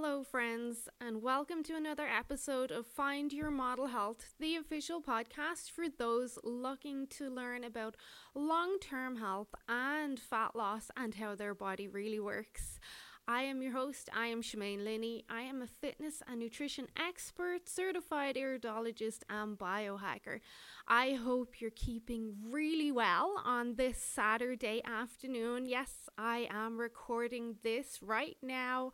Hello, 0.00 0.22
friends, 0.22 0.88
and 1.00 1.22
welcome 1.22 1.64
to 1.64 1.74
another 1.74 2.06
episode 2.06 2.70
of 2.70 2.86
Find 2.86 3.32
Your 3.32 3.50
Model 3.50 3.88
Health, 3.88 4.32
the 4.38 4.54
official 4.54 5.02
podcast 5.02 5.72
for 5.72 5.86
those 5.88 6.38
looking 6.44 7.08
to 7.08 7.28
learn 7.28 7.64
about 7.64 7.96
long 8.32 8.78
term 8.78 9.16
health 9.16 9.48
and 9.68 10.20
fat 10.20 10.54
loss 10.54 10.92
and 10.96 11.16
how 11.16 11.34
their 11.34 11.52
body 11.52 11.88
really 11.88 12.20
works. 12.20 12.78
I 13.26 13.42
am 13.42 13.60
your 13.60 13.72
host. 13.72 14.08
I 14.14 14.28
am 14.28 14.40
Shemaine 14.40 14.84
Linney. 14.84 15.24
I 15.28 15.42
am 15.42 15.62
a 15.62 15.66
fitness 15.66 16.22
and 16.28 16.38
nutrition 16.38 16.86
expert, 16.96 17.68
certified 17.68 18.36
iridologist, 18.36 19.24
and 19.28 19.58
biohacker. 19.58 20.38
I 20.86 21.14
hope 21.14 21.60
you're 21.60 21.70
keeping 21.72 22.36
really 22.48 22.92
well 22.92 23.34
on 23.44 23.74
this 23.74 23.98
Saturday 23.98 24.80
afternoon. 24.84 25.66
Yes, 25.66 26.08
I 26.16 26.46
am 26.50 26.78
recording 26.78 27.56
this 27.64 27.98
right 28.00 28.36
now 28.40 28.92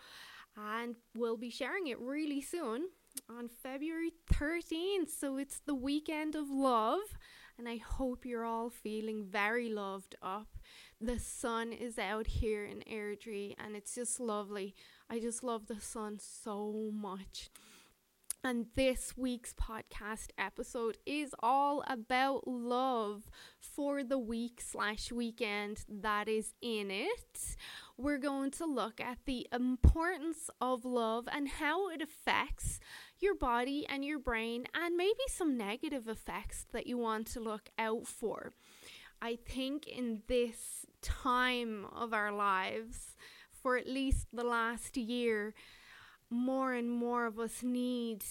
and 0.56 0.96
we'll 1.14 1.36
be 1.36 1.50
sharing 1.50 1.86
it 1.86 1.98
really 2.00 2.40
soon 2.40 2.88
on 3.28 3.48
February 3.48 4.12
13th. 4.32 5.10
So 5.10 5.36
it's 5.36 5.60
the 5.60 5.74
weekend 5.74 6.34
of 6.34 6.50
love, 6.50 7.16
and 7.58 7.68
I 7.68 7.76
hope 7.76 8.24
you're 8.24 8.44
all 8.44 8.70
feeling 8.70 9.24
very 9.24 9.68
loved 9.68 10.14
up. 10.22 10.48
The 11.00 11.18
sun 11.18 11.72
is 11.72 11.98
out 11.98 12.26
here 12.26 12.64
in 12.64 12.82
Airdrie, 12.90 13.54
and 13.58 13.76
it's 13.76 13.94
just 13.94 14.20
lovely. 14.20 14.74
I 15.10 15.18
just 15.18 15.42
love 15.42 15.66
the 15.66 15.80
sun 15.80 16.18
so 16.20 16.90
much. 16.92 17.50
And 18.46 18.66
this 18.74 19.16
week's 19.16 19.54
podcast 19.54 20.28
episode 20.36 20.98
is 21.06 21.34
all 21.38 21.82
about 21.86 22.46
love 22.46 23.30
for 23.58 24.04
the 24.04 24.18
week 24.18 24.60
slash 24.60 25.10
weekend 25.10 25.82
that 25.88 26.28
is 26.28 26.52
in 26.60 26.90
it. 26.90 27.56
We're 27.96 28.18
going 28.18 28.50
to 28.52 28.66
look 28.66 29.00
at 29.00 29.18
the 29.24 29.46
importance 29.52 30.50
of 30.60 30.84
love 30.84 31.28
and 31.30 31.48
how 31.48 31.88
it 31.90 32.02
affects 32.02 32.80
your 33.20 33.36
body 33.36 33.86
and 33.88 34.04
your 34.04 34.18
brain, 34.18 34.66
and 34.74 34.96
maybe 34.96 35.22
some 35.28 35.56
negative 35.56 36.08
effects 36.08 36.66
that 36.72 36.88
you 36.88 36.98
want 36.98 37.28
to 37.28 37.40
look 37.40 37.68
out 37.78 38.08
for. 38.08 38.52
I 39.22 39.36
think 39.36 39.86
in 39.86 40.22
this 40.26 40.84
time 41.02 41.86
of 41.94 42.12
our 42.12 42.32
lives, 42.32 43.16
for 43.52 43.76
at 43.76 43.86
least 43.86 44.26
the 44.32 44.44
last 44.44 44.96
year, 44.96 45.54
more 46.28 46.72
and 46.72 46.90
more 46.90 47.26
of 47.26 47.38
us 47.38 47.62
need 47.62 48.24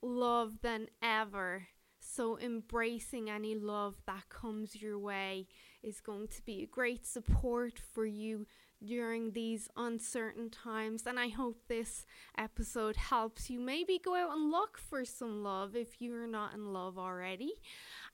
love 0.00 0.60
than 0.62 0.86
ever. 1.02 1.66
So, 1.98 2.38
embracing 2.38 3.28
any 3.28 3.56
love 3.56 3.96
that 4.06 4.28
comes 4.28 4.80
your 4.80 4.98
way 4.98 5.48
is 5.82 6.00
going 6.00 6.28
to 6.28 6.42
be 6.42 6.62
a 6.62 6.66
great 6.66 7.04
support 7.04 7.78
for 7.78 8.06
you 8.06 8.46
during 8.84 9.32
these 9.32 9.68
uncertain 9.76 10.50
times. 10.50 11.04
And 11.06 11.18
I 11.18 11.28
hope 11.28 11.62
this 11.68 12.06
episode 12.36 12.96
helps 12.96 13.50
you 13.50 13.60
maybe 13.60 14.00
go 14.02 14.14
out 14.14 14.36
and 14.36 14.50
look 14.50 14.78
for 14.78 15.04
some 15.04 15.42
love 15.42 15.76
if 15.76 16.00
you're 16.00 16.26
not 16.26 16.54
in 16.54 16.72
love 16.72 16.98
already. 16.98 17.52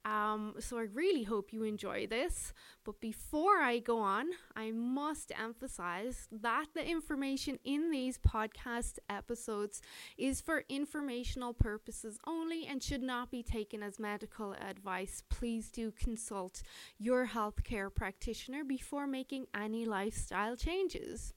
Um, 0.04 0.54
so 0.58 0.78
I 0.78 0.82
really 0.92 1.22
hope 1.22 1.52
you 1.52 1.62
enjoy 1.64 2.06
this. 2.06 2.52
But 2.84 3.00
before 3.00 3.58
I 3.58 3.78
go 3.78 3.98
on, 3.98 4.26
I 4.54 4.70
must 4.70 5.32
emphasize 5.38 6.28
that 6.30 6.66
the 6.74 6.86
information 6.86 7.58
in 7.64 7.90
these 7.90 8.18
podcast 8.18 8.98
episodes 9.08 9.80
is 10.18 10.40
for 10.42 10.64
informational 10.68 11.54
purposes 11.54 12.18
only 12.26 12.66
and 12.66 12.82
should 12.82 13.02
not 13.02 13.30
be 13.30 13.42
taken 13.42 13.82
as 13.82 13.98
medical 13.98 14.52
advice. 14.54 15.22
Please 15.30 15.70
do 15.70 15.90
consult 15.90 16.62
your 16.98 17.26
healthcare 17.26 17.92
practitioner 17.94 18.64
before 18.64 19.06
making 19.06 19.46
any 19.54 19.86
lifestyle 19.86 20.56
changes. 20.56 21.32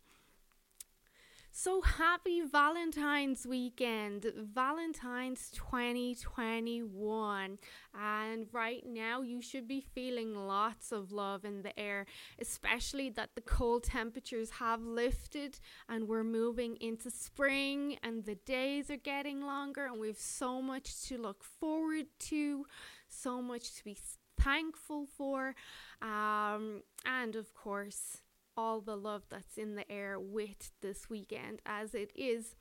So 1.59 1.81
happy 1.81 2.41
Valentine's 2.41 3.47
weekend, 3.47 4.31
Valentine's 4.53 5.49
2021. 5.49 7.57
And 7.99 8.47
right 8.51 8.83
now, 8.85 9.23
you 9.23 9.41
should 9.41 9.67
be 9.67 9.81
feeling 9.81 10.35
lots 10.35 10.91
of 10.91 11.11
love 11.11 11.45
in 11.45 11.63
the 11.63 11.77
air, 11.79 12.05
especially 12.39 13.09
that 13.09 13.31
the 13.33 13.41
cold 13.41 13.85
temperatures 13.85 14.51
have 14.51 14.83
lifted 14.83 15.59
and 15.89 16.07
we're 16.07 16.23
moving 16.23 16.77
into 16.79 17.09
spring 17.09 17.97
and 18.03 18.25
the 18.25 18.35
days 18.35 18.91
are 18.91 18.97
getting 18.97 19.41
longer, 19.41 19.87
and 19.87 19.99
we 19.99 20.09
have 20.09 20.19
so 20.19 20.61
much 20.61 21.07
to 21.07 21.17
look 21.17 21.43
forward 21.43 22.05
to, 22.19 22.67
so 23.09 23.41
much 23.41 23.73
to 23.77 23.83
be 23.83 23.97
thankful 24.39 25.07
for. 25.07 25.55
Um, 26.03 26.83
and 27.03 27.35
of 27.35 27.55
course, 27.55 28.21
all 28.57 28.81
the 28.81 28.97
love 28.97 29.23
that's 29.29 29.57
in 29.57 29.75
the 29.75 29.89
air 29.91 30.19
with 30.19 30.71
this 30.81 31.09
weekend 31.09 31.61
as 31.65 31.93
it 31.93 32.11
is. 32.15 32.55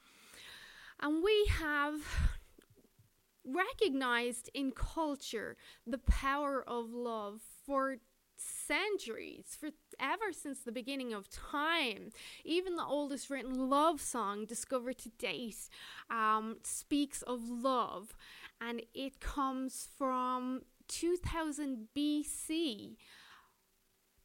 And 1.01 1.23
we 1.25 1.47
have 1.59 2.01
recognized 3.45 4.51
in 4.55 4.73
culture 4.73 5.57
the 5.87 5.99
power 5.99 6.63
of 6.67 6.93
love 6.93 7.41
for 7.65 7.99
centuries, 8.37 9.57
for 9.59 9.71
ever 9.99 10.33
since 10.33 10.61
the 10.61 10.73
beginning 10.73 11.13
of 11.13 11.29
time. 11.31 12.11
Even 12.45 12.77
the 12.77 12.85
oldest 12.85 13.31
written 13.31 13.71
love 13.71 14.01
song 14.01 14.45
discovered 14.45 14.99
to 14.99 15.09
date 15.11 15.69
um, 16.11 16.59
speaks 16.63 17.23
of 17.23 17.49
love, 17.49 18.15
and 18.61 18.83
it 18.95 19.21
comes 19.21 19.89
from 19.97 20.63
2000 20.89 21.89
BC. 21.97 22.97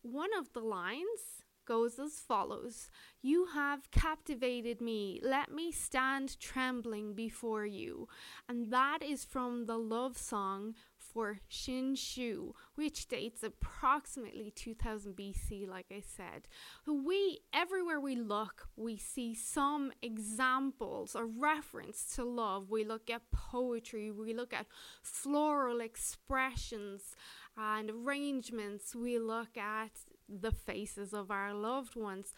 One 0.02 0.30
of 0.38 0.52
the 0.54 0.62
lines 0.62 1.44
goes 1.66 2.00
as 2.00 2.20
follows 2.20 2.90
You 3.22 3.48
have 3.54 3.92
captivated 3.92 4.82
me, 4.82 5.20
let 5.24 5.52
me 5.52 5.72
stand 5.72 6.40
trembling 6.40 7.14
before 7.14 7.66
you. 7.66 8.08
And 8.48 8.72
that 8.72 9.04
is 9.04 9.26
from 9.26 9.66
the 9.66 9.78
love 9.78 10.18
song 10.18 10.76
for 11.14 11.40
Shin 11.48 11.96
Shu, 11.96 12.56
which 12.76 13.08
dates 13.08 13.44
approximately 13.44 14.52
2000 14.52 15.16
BC, 15.16 15.68
like 15.68 15.88
I 15.92 16.02
said. 16.02 16.48
We, 16.88 17.40
everywhere 17.54 18.00
we 18.00 18.16
look, 18.16 18.68
we 18.76 18.98
see 18.98 19.36
some 19.36 19.92
examples 20.02 21.16
or 21.16 21.26
reference 21.26 22.16
to 22.16 22.24
love. 22.24 22.70
We 22.70 22.84
look 22.84 23.10
at 23.10 23.32
poetry, 23.32 24.12
we 24.12 24.34
look 24.34 24.54
at 24.54 24.68
floral 25.02 25.82
expressions 25.82 27.16
and 27.58 27.90
arrangements, 27.90 28.96
we 28.96 29.20
look 29.20 29.58
at 29.58 29.92
the 30.40 30.52
faces 30.52 31.14
of 31.14 31.32
our 31.32 31.54
loved 31.54 31.96
ones. 31.96 32.34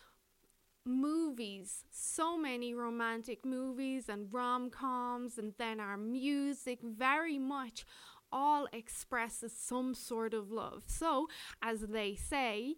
Movies, 0.86 1.86
so 1.92 2.38
many 2.38 2.74
romantic 2.74 3.46
movies 3.46 4.10
and 4.10 4.28
rom 4.34 4.70
coms, 4.70 5.38
and 5.38 5.54
then 5.58 5.80
our 5.80 5.96
music 5.96 6.80
very 6.84 7.40
much 7.40 7.86
all 8.34 8.68
expresses 8.74 9.54
some 9.56 9.94
sort 9.94 10.34
of 10.34 10.52
love. 10.52 10.84
So, 10.88 11.28
as 11.62 11.82
they 11.82 12.16
say, 12.16 12.76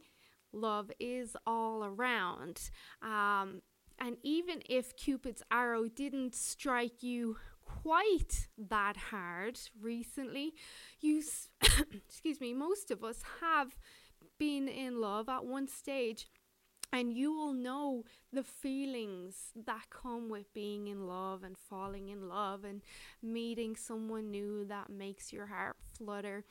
love 0.51 0.91
is 0.99 1.35
all 1.47 1.83
around. 1.83 2.69
Um, 3.01 3.61
and 3.97 4.17
even 4.23 4.61
if 4.69 4.95
Cupid's 4.97 5.41
arrow 5.49 5.87
didn't 5.87 6.35
strike 6.35 7.01
you 7.01 7.37
quite 7.63 8.47
that 8.57 8.97
hard 8.97 9.59
recently, 9.81 10.53
you, 10.99 11.23
excuse 12.07 12.41
me, 12.41 12.53
most 12.53 12.91
of 12.91 13.03
us 13.03 13.21
have 13.41 13.75
been 14.37 14.67
in 14.67 14.99
love 14.99 15.29
at 15.29 15.45
one 15.45 15.67
stage 15.67 16.27
and 16.93 17.13
you 17.13 17.33
will 17.33 17.53
know 17.53 18.03
the 18.31 18.43
feelings 18.43 19.51
that 19.65 19.89
come 19.89 20.29
with 20.29 20.53
being 20.53 20.87
in 20.87 21.07
love 21.07 21.43
and 21.43 21.57
falling 21.57 22.07
in 22.09 22.29
love 22.29 22.63
and 22.63 22.81
meeting 23.21 23.75
someone 23.75 24.31
new 24.31 24.63
that 24.65 24.89
makes 24.89 25.33
your 25.33 25.47
heart 25.47 25.75
flutter. 25.97 26.45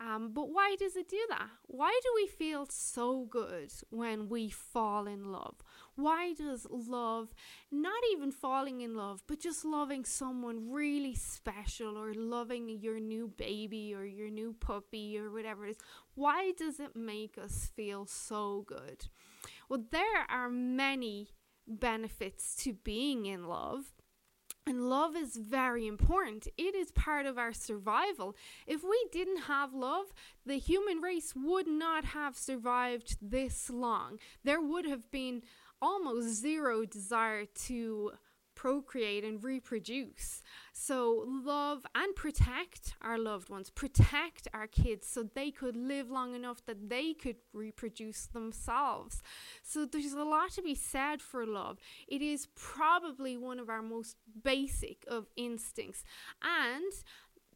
Um, 0.00 0.32
but 0.32 0.50
why 0.50 0.76
does 0.78 0.96
it 0.96 1.08
do 1.08 1.20
that? 1.28 1.48
Why 1.66 1.96
do 2.02 2.08
we 2.16 2.26
feel 2.26 2.66
so 2.68 3.26
good 3.30 3.72
when 3.90 4.28
we 4.28 4.50
fall 4.50 5.06
in 5.06 5.30
love? 5.30 5.56
Why 5.96 6.32
does 6.32 6.66
love, 6.70 7.34
not 7.70 8.02
even 8.12 8.32
falling 8.32 8.80
in 8.80 8.96
love, 8.96 9.22
but 9.26 9.40
just 9.40 9.64
loving 9.64 10.04
someone 10.04 10.70
really 10.72 11.14
special 11.14 11.96
or 11.96 12.12
loving 12.14 12.68
your 12.68 12.98
new 12.98 13.28
baby 13.28 13.94
or 13.94 14.04
your 14.04 14.30
new 14.30 14.54
puppy 14.58 15.16
or 15.18 15.30
whatever 15.30 15.66
it 15.66 15.70
is, 15.70 15.78
why 16.14 16.52
does 16.56 16.80
it 16.80 16.96
make 16.96 17.38
us 17.38 17.70
feel 17.76 18.06
so 18.06 18.64
good? 18.66 19.06
Well, 19.68 19.84
there 19.90 20.26
are 20.28 20.48
many 20.48 21.28
benefits 21.66 22.56
to 22.56 22.72
being 22.72 23.26
in 23.26 23.46
love. 23.46 23.94
And 24.66 24.88
love 24.88 25.14
is 25.14 25.36
very 25.36 25.86
important. 25.86 26.48
It 26.56 26.74
is 26.74 26.90
part 26.90 27.26
of 27.26 27.36
our 27.36 27.52
survival. 27.52 28.34
If 28.66 28.82
we 28.82 29.08
didn't 29.12 29.42
have 29.42 29.74
love, 29.74 30.06
the 30.46 30.58
human 30.58 31.02
race 31.02 31.34
would 31.36 31.66
not 31.66 32.06
have 32.06 32.34
survived 32.34 33.18
this 33.20 33.68
long. 33.68 34.18
There 34.42 34.62
would 34.62 34.86
have 34.86 35.10
been 35.10 35.42
almost 35.84 36.28
zero 36.40 36.86
desire 36.86 37.44
to 37.66 38.12
procreate 38.54 39.24
and 39.24 39.42
reproduce. 39.44 40.42
So, 40.72 41.24
love 41.26 41.84
and 41.94 42.14
protect 42.16 42.94
our 43.02 43.18
loved 43.18 43.50
ones, 43.50 43.68
protect 43.70 44.48
our 44.54 44.66
kids 44.66 45.06
so 45.06 45.22
they 45.22 45.50
could 45.50 45.76
live 45.76 46.10
long 46.10 46.34
enough 46.34 46.64
that 46.66 46.88
they 46.88 47.12
could 47.12 47.36
reproduce 47.52 48.26
themselves. 48.26 49.22
So, 49.62 49.84
there's 49.84 50.12
a 50.12 50.24
lot 50.24 50.52
to 50.52 50.62
be 50.62 50.74
said 50.74 51.20
for 51.20 51.44
love. 51.46 51.78
It 52.08 52.22
is 52.22 52.48
probably 52.54 53.36
one 53.36 53.58
of 53.58 53.68
our 53.68 53.82
most 53.82 54.16
basic 54.42 55.04
of 55.08 55.26
instincts. 55.36 56.02
And 56.42 56.92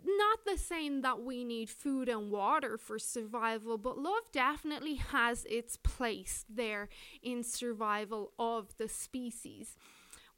not 0.04 0.44
the 0.46 0.56
same 0.56 1.02
that 1.02 1.22
we 1.22 1.44
need 1.44 1.70
food 1.70 2.08
and 2.08 2.30
water 2.30 2.78
for 2.78 2.98
survival, 2.98 3.78
but 3.78 3.98
love 3.98 4.30
definitely 4.32 4.96
has 4.96 5.44
its 5.46 5.76
place 5.76 6.44
there 6.48 6.88
in 7.22 7.42
survival 7.42 8.32
of 8.38 8.76
the 8.78 8.88
species. 8.88 9.76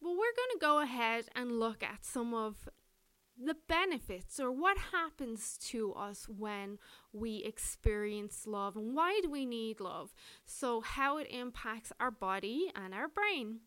Well, 0.01 0.15
we're 0.15 0.37
going 0.37 0.53
to 0.55 0.59
go 0.61 0.81
ahead 0.81 1.27
and 1.35 1.61
look 1.61 1.83
at 1.83 2.05
some 2.05 2.33
of 2.33 2.69
the 3.43 3.57
benefits 3.69 4.39
or 4.39 4.53
what 4.53 4.77
happens 4.93 5.59
to 5.59 5.93
us 5.95 6.27
when 6.29 6.79
we 7.13 7.37
experience 7.39 8.47
love 8.47 8.77
and 8.77 8.95
why 8.95 9.21
do 9.23 9.31
we 9.31 9.47
need 9.47 9.81
love. 9.81 10.13
So, 10.45 10.81
how 10.81 11.19
it 11.19 11.27
impacts 11.31 11.93
our 11.99 12.11
body 12.11 12.71
and 12.75 12.95
our 12.95 13.09
brain. 13.09 13.61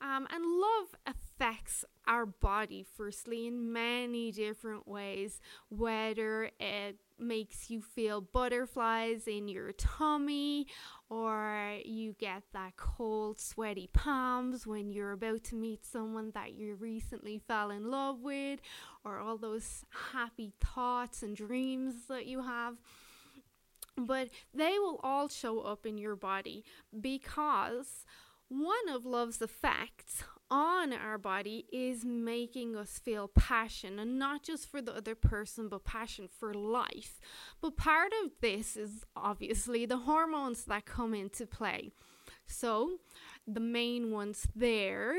Um, 0.00 0.26
and 0.30 0.44
love 0.44 0.94
affects 1.40 1.84
our 2.06 2.26
body, 2.26 2.84
firstly, 2.96 3.46
in 3.46 3.72
many 3.72 4.30
different 4.32 4.86
ways, 4.86 5.40
whether 5.68 6.50
it 6.58 6.96
makes 7.18 7.70
you 7.70 7.80
feel 7.80 8.20
butterflies 8.20 9.26
in 9.26 9.46
your 9.48 9.72
tummy 9.72 10.66
or 11.08 11.76
you 11.84 12.14
get 12.18 12.42
that 12.52 12.76
cold, 12.76 13.38
sweaty 13.38 13.88
palms 13.92 14.66
when 14.66 14.90
you're 14.90 15.12
about 15.12 15.44
to 15.44 15.54
meet 15.54 15.84
someone 15.84 16.30
that 16.34 16.54
you 16.54 16.74
recently 16.74 17.40
fell 17.46 17.70
in 17.70 17.90
love 17.90 18.20
with, 18.20 18.60
or 19.04 19.18
all 19.18 19.36
those 19.36 19.84
happy 20.12 20.52
thoughts 20.60 21.22
and 21.22 21.36
dreams 21.36 21.94
that 22.08 22.26
you 22.26 22.42
have. 22.42 22.76
But 23.96 24.28
they 24.54 24.78
will 24.78 25.00
all 25.02 25.28
show 25.28 25.60
up 25.60 25.84
in 25.84 25.98
your 25.98 26.16
body 26.16 26.64
because 26.98 28.04
one 28.48 28.88
of 28.88 29.04
love's 29.04 29.42
effects 29.42 30.24
on 30.50 30.92
our 30.92 31.18
body 31.18 31.66
is 31.72 32.04
making 32.04 32.76
us 32.76 32.98
feel 32.98 33.28
passion, 33.28 33.98
and 33.98 34.18
not 34.18 34.42
just 34.42 34.70
for 34.70 34.82
the 34.82 34.94
other 34.94 35.14
person, 35.14 35.68
but 35.68 35.84
passion 35.84 36.28
for 36.28 36.52
life. 36.52 37.20
But 37.60 37.76
part 37.76 38.12
of 38.24 38.32
this 38.40 38.76
is 38.76 39.04
obviously 39.14 39.86
the 39.86 39.98
hormones 39.98 40.64
that 40.64 40.86
come 40.86 41.14
into 41.14 41.46
play. 41.46 41.90
So, 42.46 42.98
the 43.46 43.60
main 43.60 44.10
ones 44.10 44.46
there 44.54 45.14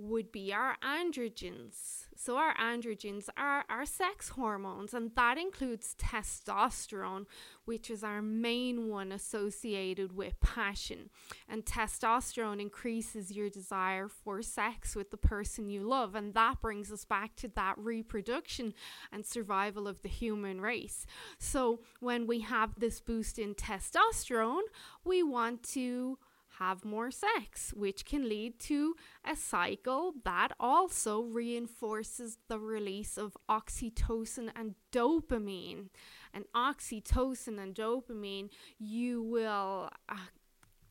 would 0.00 0.32
be 0.32 0.52
our 0.52 0.76
androgens. 0.82 2.06
So, 2.16 2.36
our 2.36 2.54
androgens 2.56 3.28
are 3.36 3.64
our 3.68 3.84
sex 3.84 4.30
hormones, 4.30 4.94
and 4.94 5.10
that 5.14 5.38
includes 5.38 5.94
testosterone, 5.98 7.26
which 7.64 7.90
is 7.90 8.02
our 8.02 8.22
main 8.22 8.88
one 8.88 9.12
associated 9.12 10.16
with 10.16 10.40
passion. 10.40 11.10
And 11.48 11.64
testosterone 11.64 12.60
increases 12.60 13.30
your 13.30 13.48
desire 13.50 14.08
for 14.08 14.42
sex 14.42 14.96
with 14.96 15.10
the 15.10 15.16
person 15.16 15.70
you 15.70 15.82
love, 15.82 16.14
and 16.14 16.34
that 16.34 16.60
brings 16.60 16.90
us 16.90 17.04
back 17.04 17.36
to 17.36 17.48
that 17.56 17.76
reproduction 17.78 18.74
and 19.12 19.24
survival 19.24 19.86
of 19.86 20.02
the 20.02 20.08
human 20.08 20.60
race. 20.60 21.06
So, 21.38 21.80
when 22.00 22.26
we 22.26 22.40
have 22.40 22.78
this 22.78 23.00
boost 23.00 23.38
in 23.38 23.54
testosterone, 23.54 24.68
we 25.04 25.22
want 25.22 25.62
to 25.74 26.18
have 26.60 26.84
more 26.84 27.10
sex, 27.10 27.72
which 27.74 28.04
can 28.04 28.28
lead 28.28 28.58
to 28.60 28.94
a 29.24 29.34
cycle 29.34 30.12
that 30.24 30.48
also 30.60 31.22
reinforces 31.22 32.38
the 32.48 32.58
release 32.58 33.16
of 33.16 33.36
oxytocin 33.48 34.50
and 34.54 34.74
dopamine. 34.92 35.88
And 36.32 36.44
oxytocin 36.54 37.58
and 37.58 37.74
dopamine, 37.74 38.50
you 38.78 39.22
will, 39.22 39.90
uh, 40.08 40.16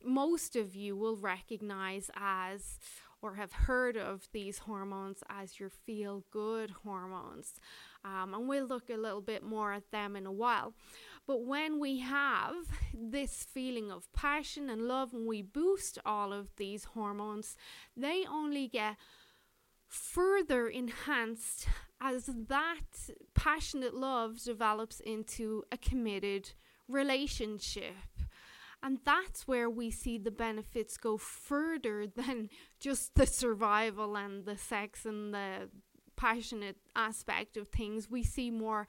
most 0.04 0.56
of 0.56 0.74
you 0.74 0.96
will 0.96 1.16
recognize 1.16 2.10
as 2.16 2.78
or 3.22 3.34
have 3.34 3.52
heard 3.52 3.96
of 3.96 4.28
these 4.32 4.58
hormones 4.58 5.22
as 5.28 5.60
your 5.60 5.68
feel 5.68 6.24
good 6.30 6.70
hormones. 6.84 7.60
Um, 8.04 8.34
and 8.34 8.48
we'll 8.48 8.66
look 8.66 8.88
a 8.88 8.96
little 8.96 9.20
bit 9.20 9.42
more 9.42 9.72
at 9.72 9.90
them 9.90 10.16
in 10.16 10.26
a 10.26 10.32
while. 10.32 10.74
But 11.26 11.44
when 11.44 11.78
we 11.78 12.00
have 12.00 12.54
this 12.92 13.44
feeling 13.44 13.90
of 13.90 14.12
passion 14.12 14.68
and 14.68 14.82
love, 14.82 15.12
and 15.12 15.26
we 15.26 15.42
boost 15.42 15.98
all 16.04 16.32
of 16.32 16.56
these 16.56 16.84
hormones, 16.84 17.56
they 17.96 18.24
only 18.28 18.66
get 18.68 18.96
further 19.86 20.68
enhanced 20.68 21.68
as 22.00 22.26
that 22.26 22.80
passionate 23.34 23.94
love 23.94 24.42
develops 24.42 25.00
into 25.00 25.64
a 25.70 25.76
committed 25.76 26.52
relationship. 26.88 27.94
And 28.82 28.98
that's 29.04 29.46
where 29.46 29.68
we 29.68 29.90
see 29.90 30.16
the 30.16 30.30
benefits 30.30 30.96
go 30.96 31.18
further 31.18 32.06
than 32.06 32.48
just 32.78 33.14
the 33.14 33.26
survival 33.26 34.16
and 34.16 34.46
the 34.46 34.56
sex 34.56 35.04
and 35.04 35.34
the 35.34 35.68
passionate 36.20 36.76
aspect 36.94 37.56
of 37.56 37.68
things, 37.68 38.10
we 38.10 38.22
see 38.22 38.50
more 38.50 38.86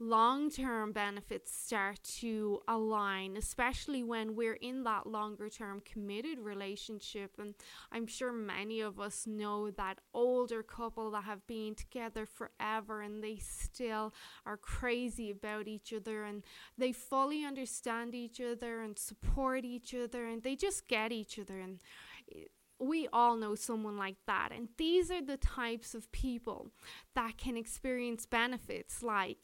long 0.00 0.50
term 0.50 0.90
benefits 0.90 1.54
start 1.54 2.02
to 2.02 2.60
align, 2.66 3.36
especially 3.36 4.02
when 4.02 4.34
we're 4.34 4.54
in 4.60 4.82
that 4.82 5.06
longer 5.06 5.48
term 5.48 5.80
committed 5.84 6.40
relationship. 6.40 7.30
And 7.38 7.54
I'm 7.92 8.08
sure 8.08 8.32
many 8.32 8.80
of 8.80 8.98
us 8.98 9.28
know 9.28 9.70
that 9.70 9.98
older 10.12 10.64
couple 10.64 11.12
that 11.12 11.22
have 11.22 11.46
been 11.46 11.76
together 11.76 12.26
forever 12.26 13.00
and 13.00 13.22
they 13.22 13.36
still 13.36 14.12
are 14.44 14.56
crazy 14.56 15.30
about 15.30 15.68
each 15.68 15.92
other 15.92 16.24
and 16.24 16.42
they 16.76 16.90
fully 16.90 17.44
understand 17.44 18.12
each 18.12 18.40
other 18.40 18.80
and 18.80 18.98
support 18.98 19.64
each 19.64 19.94
other 19.94 20.26
and 20.26 20.42
they 20.42 20.56
just 20.56 20.88
get 20.88 21.12
each 21.12 21.38
other. 21.38 21.60
And 21.60 21.78
we 22.82 23.08
all 23.12 23.36
know 23.36 23.54
someone 23.54 23.96
like 23.96 24.16
that. 24.26 24.50
And 24.52 24.68
these 24.76 25.10
are 25.10 25.22
the 25.22 25.36
types 25.36 25.94
of 25.94 26.10
people 26.12 26.70
that 27.14 27.38
can 27.38 27.56
experience 27.56 28.26
benefits 28.26 29.02
like 29.02 29.38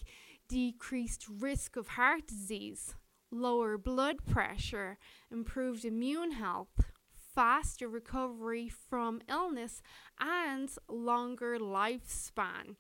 decreased 0.48 1.26
risk 1.28 1.76
of 1.76 1.88
heart 1.88 2.26
disease, 2.26 2.94
lower 3.30 3.78
blood 3.78 4.16
pressure, 4.26 4.98
improved 5.30 5.84
immune 5.84 6.32
health, 6.32 6.90
faster 7.34 7.88
recovery 7.88 8.68
from 8.68 9.20
illness, 9.28 9.82
and 10.18 10.70
longer 10.88 11.58
lifespan. 11.58 12.74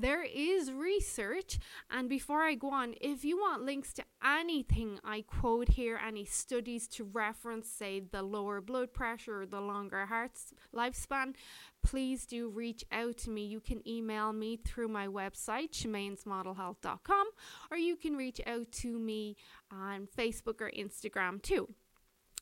There 0.00 0.22
is 0.22 0.70
research, 0.70 1.58
and 1.90 2.08
before 2.08 2.42
I 2.42 2.54
go 2.54 2.70
on, 2.70 2.94
if 3.00 3.24
you 3.24 3.36
want 3.36 3.64
links 3.64 3.92
to 3.94 4.04
anything 4.24 5.00
I 5.02 5.22
quote 5.22 5.70
here, 5.70 5.98
any 6.06 6.24
studies 6.24 6.86
to 6.90 7.02
reference, 7.02 7.68
say 7.68 7.98
the 7.98 8.22
lower 8.22 8.60
blood 8.60 8.92
pressure 8.92 9.42
or 9.42 9.46
the 9.46 9.60
longer 9.60 10.06
heart 10.06 10.38
lifespan, 10.72 11.34
please 11.82 12.26
do 12.26 12.48
reach 12.48 12.84
out 12.92 13.16
to 13.18 13.30
me. 13.30 13.46
You 13.46 13.58
can 13.58 13.86
email 13.88 14.32
me 14.32 14.56
through 14.56 14.86
my 14.86 15.08
website, 15.08 15.72
shemainsmodelhealth.com, 15.72 17.26
or 17.72 17.76
you 17.76 17.96
can 17.96 18.14
reach 18.14 18.40
out 18.46 18.70
to 18.70 19.00
me 19.00 19.34
on 19.72 20.06
Facebook 20.16 20.60
or 20.60 20.70
Instagram 20.70 21.42
too. 21.42 21.74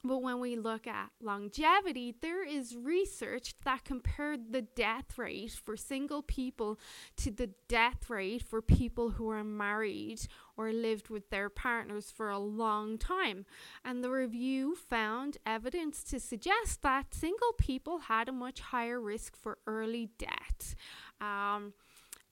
But 0.07 0.23
when 0.23 0.41
we 0.41 0.57
look 0.57 0.87
at 0.87 1.11
longevity, 1.21 2.15
there 2.21 2.45
is 2.45 2.77
research 2.77 3.55
that 3.65 3.85
compared 3.85 4.53
the 4.53 4.63
death 4.63 5.19
rate 5.19 5.53
for 5.53 5.77
single 5.77 6.23
people 6.23 6.79
to 7.17 7.31
the 7.31 7.51
death 7.69 8.09
rate 8.09 8.43
for 8.43 8.63
people 8.63 9.11
who 9.11 9.31
are 9.31 9.45
married 9.45 10.21
or 10.57 10.73
lived 10.73 11.09
with 11.09 11.31
their 11.31 11.49
partners 11.49 12.11
for 12.11 12.31
a 12.31 12.39
long 12.39 12.99
time. 12.99 13.45
And 13.85 14.03
the 14.03 14.11
review 14.11 14.75
found 14.75 15.39
evidence 15.45 16.05
to 16.05 16.21
suggest 16.21 16.83
that 16.83 17.15
single 17.15 17.53
people 17.59 17.99
had 17.99 18.29
a 18.29 18.33
much 18.33 18.61
higher 18.61 19.01
risk 19.01 19.37
for 19.37 19.59
early 19.67 20.11
death. 20.19 20.75
Um, 21.21 21.75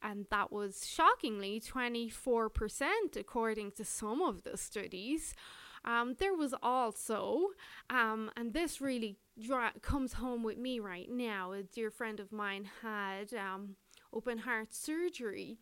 and 0.02 0.26
that 0.30 0.52
was 0.52 0.86
shockingly 0.86 1.60
24%, 1.60 3.16
according 3.16 3.72
to 3.72 3.84
some 3.84 4.20
of 4.20 4.44
the 4.44 4.56
studies. 4.58 5.34
Um, 5.84 6.16
there 6.18 6.34
was 6.34 6.54
also, 6.62 7.48
um, 7.90 8.30
and 8.36 8.52
this 8.52 8.80
really 8.80 9.18
dra- 9.40 9.74
comes 9.82 10.14
home 10.14 10.42
with 10.42 10.58
me 10.58 10.80
right 10.80 11.10
now. 11.10 11.52
A 11.52 11.62
dear 11.62 11.90
friend 11.90 12.20
of 12.20 12.32
mine 12.32 12.68
had 12.82 13.34
um, 13.34 13.76
open 14.12 14.38
heart 14.38 14.74
surgery 14.74 15.58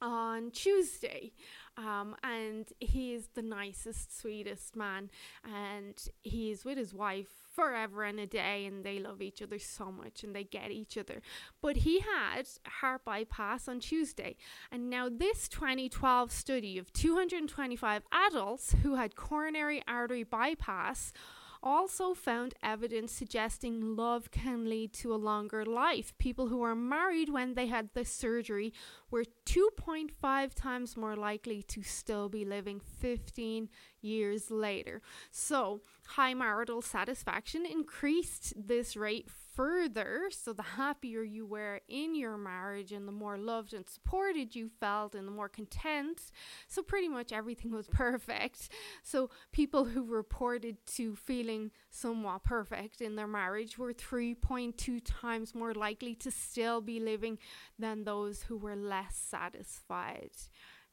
on 0.00 0.50
Tuesday. 0.50 1.32
Um, 1.78 2.16
and 2.24 2.68
he 2.80 3.14
is 3.14 3.28
the 3.34 3.42
nicest, 3.42 4.18
sweetest 4.18 4.74
man. 4.74 5.10
And 5.44 5.96
he 6.22 6.50
is 6.50 6.64
with 6.64 6.76
his 6.76 6.92
wife 6.92 7.28
forever 7.54 8.02
and 8.02 8.18
a 8.18 8.26
day, 8.26 8.66
and 8.66 8.84
they 8.84 8.98
love 8.98 9.22
each 9.22 9.40
other 9.40 9.58
so 9.60 9.92
much 9.92 10.24
and 10.24 10.34
they 10.34 10.42
get 10.42 10.72
each 10.72 10.98
other. 10.98 11.22
But 11.62 11.78
he 11.78 12.00
had 12.00 12.48
heart 12.66 13.04
bypass 13.04 13.68
on 13.68 13.78
Tuesday. 13.78 14.36
And 14.72 14.90
now, 14.90 15.08
this 15.08 15.48
2012 15.48 16.32
study 16.32 16.78
of 16.78 16.92
225 16.92 18.02
adults 18.12 18.74
who 18.82 18.96
had 18.96 19.14
coronary 19.14 19.82
artery 19.86 20.24
bypass 20.24 21.12
also 21.62 22.14
found 22.14 22.54
evidence 22.62 23.12
suggesting 23.12 23.96
love 23.96 24.30
can 24.30 24.68
lead 24.68 24.92
to 24.94 25.14
a 25.14 25.16
longer 25.16 25.64
life. 25.64 26.16
People 26.18 26.48
who 26.48 26.58
were 26.58 26.74
married 26.74 27.28
when 27.28 27.54
they 27.54 27.66
had 27.66 27.90
the 27.94 28.04
surgery 28.04 28.72
were 29.10 29.24
2.5 29.46 30.54
times 30.54 30.96
more 30.96 31.16
likely 31.16 31.62
to 31.62 31.82
still 31.82 32.28
be 32.28 32.44
living 32.44 32.80
15 32.80 33.68
years 34.00 34.50
later. 34.50 35.02
So, 35.30 35.80
high 36.06 36.34
marital 36.34 36.82
satisfaction 36.82 37.66
increased 37.66 38.54
this 38.56 38.96
rate 38.96 39.28
further. 39.58 40.30
So, 40.30 40.52
the 40.52 40.62
happier 40.62 41.24
you 41.24 41.44
were 41.44 41.80
in 41.88 42.14
your 42.14 42.38
marriage 42.38 42.92
and 42.92 43.08
the 43.08 43.12
more 43.12 43.36
loved 43.36 43.74
and 43.74 43.84
supported 43.88 44.54
you 44.54 44.70
felt 44.78 45.16
and 45.16 45.26
the 45.26 45.32
more 45.32 45.48
content. 45.48 46.30
So, 46.68 46.80
pretty 46.80 47.08
much 47.08 47.32
everything 47.32 47.72
was 47.72 47.88
perfect. 48.04 48.68
So, 49.02 49.30
people 49.50 49.84
who 49.86 50.04
reported 50.04 50.76
to 50.98 51.16
feeling 51.16 51.72
somewhat 51.90 52.44
perfect 52.44 53.00
in 53.00 53.16
their 53.16 53.26
marriage 53.26 53.76
were 53.78 53.92
3.2 53.92 55.00
times 55.04 55.56
more 55.56 55.74
likely 55.74 56.14
to 56.14 56.30
still 56.30 56.80
be 56.80 57.00
living 57.00 57.38
than 57.76 58.04
those 58.04 58.44
who 58.44 58.56
were 58.56 58.76
less 58.76 59.16
satisfied. 59.16 60.36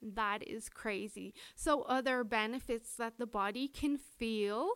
That 0.01 0.39
is 0.47 0.69
crazy. 0.69 1.35
So, 1.55 1.83
other 1.83 2.23
benefits 2.23 2.95
that 2.95 3.19
the 3.19 3.27
body 3.27 3.67
can 3.67 3.97
feel 3.97 4.69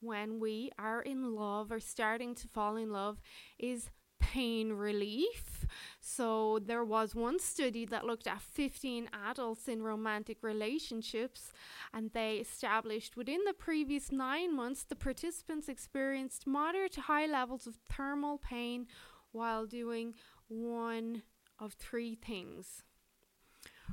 when 0.00 0.40
we 0.40 0.70
are 0.78 1.02
in 1.02 1.34
love 1.34 1.72
or 1.72 1.80
starting 1.80 2.34
to 2.36 2.48
fall 2.48 2.76
in 2.76 2.90
love 2.90 3.20
is 3.58 3.90
pain 4.18 4.72
relief. 4.72 5.66
So, 6.00 6.58
there 6.58 6.84
was 6.84 7.14
one 7.14 7.38
study 7.38 7.84
that 7.86 8.04
looked 8.04 8.26
at 8.26 8.40
15 8.40 9.08
adults 9.30 9.68
in 9.68 9.82
romantic 9.82 10.42
relationships, 10.42 11.52
and 11.92 12.10
they 12.12 12.36
established 12.36 13.16
within 13.16 13.40
the 13.46 13.52
previous 13.52 14.10
nine 14.10 14.54
months 14.54 14.84
the 14.84 14.96
participants 14.96 15.68
experienced 15.68 16.46
moderate 16.46 16.92
to 16.92 17.02
high 17.02 17.26
levels 17.26 17.66
of 17.66 17.78
thermal 17.90 18.38
pain 18.38 18.86
while 19.32 19.66
doing 19.66 20.14
one 20.48 21.22
of 21.58 21.72
three 21.74 22.14
things 22.14 22.82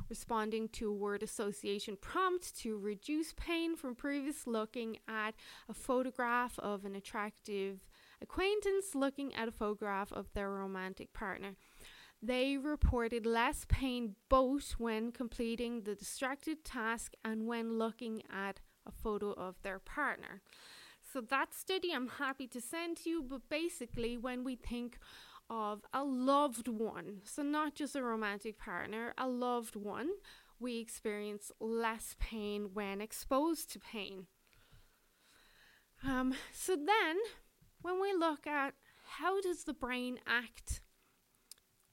responding 0.10 0.68
to 0.70 0.90
a 0.90 0.94
word 0.94 1.24
association 1.24 1.98
prompt 2.00 2.56
to 2.58 2.78
reduce 2.78 3.34
pain 3.34 3.76
from 3.76 3.96
previous 3.96 4.48
looking 4.48 4.98
at 5.08 5.36
a 5.70 5.74
photograph 5.74 6.58
of 6.60 6.86
an 6.86 6.96
attractive 6.96 7.86
acquaintance 8.22 8.96
looking 8.96 9.34
at 9.36 9.48
a 9.48 9.52
photograph 9.52 10.12
of 10.14 10.32
their 10.34 10.50
romantic 10.50 11.14
partner. 11.14 11.56
They 12.22 12.58
reported 12.58 13.26
less 13.26 13.66
pain 13.68 14.16
both 14.30 14.76
when 14.78 15.12
completing 15.12 15.82
the 15.82 15.94
distracted 15.94 16.64
task 16.64 17.14
and 17.26 17.48
when 17.48 17.78
looking 17.78 18.24
at 18.32 18.62
a 18.86 18.92
photo 18.92 19.34
of 19.34 19.62
their 19.62 19.80
partner. 19.80 20.42
So, 21.12 21.20
that 21.20 21.54
study 21.54 21.92
I'm 21.94 22.08
happy 22.08 22.48
to 22.48 22.62
send 22.62 22.98
to 22.98 23.10
you, 23.10 23.24
but 23.24 23.50
basically, 23.50 24.18
when 24.18 24.46
we 24.46 24.56
think 24.56 24.98
of 25.54 25.86
a 25.94 26.04
loved 26.04 26.68
one. 26.68 27.22
So, 27.24 27.44
not 27.44 27.76
just 27.76 27.96
a 27.96 28.02
romantic 28.02 28.58
partner, 28.58 29.14
a 29.18 29.28
loved 29.28 29.76
one. 29.76 30.10
We 30.60 30.80
experience 30.80 31.52
less 31.60 32.16
pain 32.20 32.72
when 32.74 33.02
exposed 33.02 33.72
to 33.74 33.80
pain. 33.80 34.26
Um, 36.04 36.34
so, 36.52 36.76
then 36.76 37.18
when 37.84 38.02
we 38.02 38.14
look 38.14 38.48
at 38.48 38.74
how 39.20 39.42
does 39.42 39.66
the 39.66 39.74
brain 39.74 40.18
act 40.26 40.82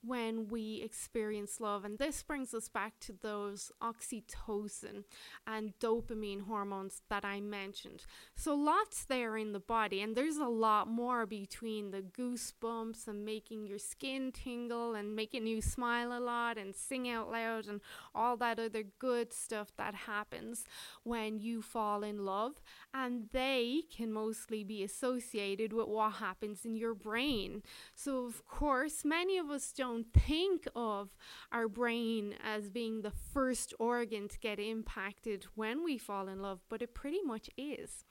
when 0.03 0.47
we 0.47 0.81
experience 0.83 1.59
love. 1.59 1.85
And 1.85 1.99
this 1.99 2.23
brings 2.23 2.53
us 2.53 2.67
back 2.67 2.99
to 3.01 3.13
those 3.21 3.71
oxytocin 3.81 5.03
and 5.45 5.73
dopamine 5.79 6.41
hormones 6.47 7.01
that 7.09 7.23
I 7.23 7.39
mentioned. 7.39 8.05
So, 8.35 8.55
lots 8.55 9.05
there 9.05 9.37
in 9.37 9.53
the 9.53 9.59
body, 9.59 10.01
and 10.01 10.15
there's 10.15 10.37
a 10.37 10.45
lot 10.45 10.87
more 10.87 11.25
between 11.25 11.91
the 11.91 12.01
goosebumps 12.01 13.07
and 13.07 13.23
making 13.23 13.67
your 13.67 13.77
skin 13.77 14.31
tingle 14.31 14.95
and 14.95 15.15
making 15.15 15.45
you 15.45 15.61
smile 15.61 16.17
a 16.17 16.19
lot 16.19 16.57
and 16.57 16.75
sing 16.75 17.07
out 17.09 17.31
loud 17.31 17.67
and 17.67 17.81
all 18.15 18.37
that 18.37 18.59
other 18.59 18.83
good 18.99 19.33
stuff 19.33 19.71
that 19.77 19.93
happens 19.93 20.65
when 21.03 21.39
you 21.39 21.61
fall 21.61 22.03
in 22.03 22.25
love. 22.25 22.53
And 22.93 23.29
they 23.31 23.81
can 23.95 24.11
mostly 24.11 24.63
be 24.63 24.83
associated 24.83 25.73
with 25.73 25.87
what 25.87 26.13
happens 26.13 26.65
in 26.65 26.75
your 26.75 26.95
brain. 26.95 27.61
So, 27.95 28.25
of 28.25 28.45
course, 28.47 29.05
many 29.05 29.37
of 29.37 29.49
us 29.49 29.71
don't 29.71 29.90
don't 29.91 30.13
think 30.13 30.67
of 30.75 31.09
our 31.51 31.67
brain 31.67 32.35
as 32.43 32.69
being 32.69 33.01
the 33.01 33.11
first 33.11 33.73
organ 33.79 34.27
to 34.29 34.39
get 34.39 34.59
impacted 34.59 35.45
when 35.55 35.83
we 35.83 35.97
fall 35.97 36.27
in 36.27 36.41
love, 36.41 36.61
but 36.69 36.81
it 36.81 36.93
pretty 36.93 37.21
much 37.21 37.49
is. 37.57 38.05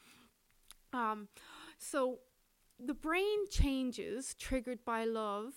Um, 0.92 1.28
so 1.78 2.18
the 2.78 2.94
brain 2.94 3.48
changes 3.48 4.34
triggered 4.34 4.84
by 4.84 5.04
love 5.04 5.54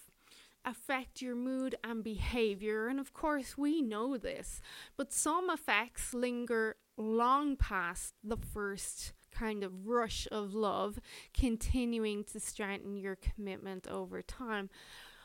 affect 0.66 1.22
your 1.22 1.36
mood 1.36 1.76
and 1.84 2.06
behavior. 2.06 2.88
And 2.88 2.98
of 2.98 3.12
course, 3.12 3.58
we 3.58 3.82
know 3.82 4.16
this, 4.16 4.62
but 4.96 5.12
some 5.12 5.50
effects 5.50 6.14
linger 6.14 6.78
long 6.96 7.58
past 7.58 8.14
the 8.24 8.38
first 8.38 9.12
kind 9.30 9.62
of 9.62 9.88
rush 9.88 10.26
of 10.32 10.54
love, 10.54 11.00
continuing 11.34 12.24
to 12.24 12.40
strengthen 12.40 12.96
your 12.96 13.18
commitment 13.18 13.88
over 13.90 14.22
time. 14.22 14.70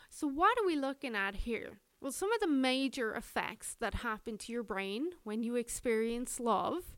So, 0.09 0.27
what 0.27 0.59
are 0.59 0.67
we 0.67 0.77
looking 0.77 1.15
at 1.15 1.37
here? 1.37 1.81
Well, 2.00 2.12
some 2.12 2.33
of 2.33 2.41
the 2.41 2.47
major 2.47 3.15
effects 3.15 3.77
that 3.81 3.95
happen 3.95 4.38
to 4.38 4.53
your 4.53 4.62
brain 4.62 5.11
when 5.25 5.43
you 5.43 5.57
experience 5.57 6.38
love. 6.38 6.97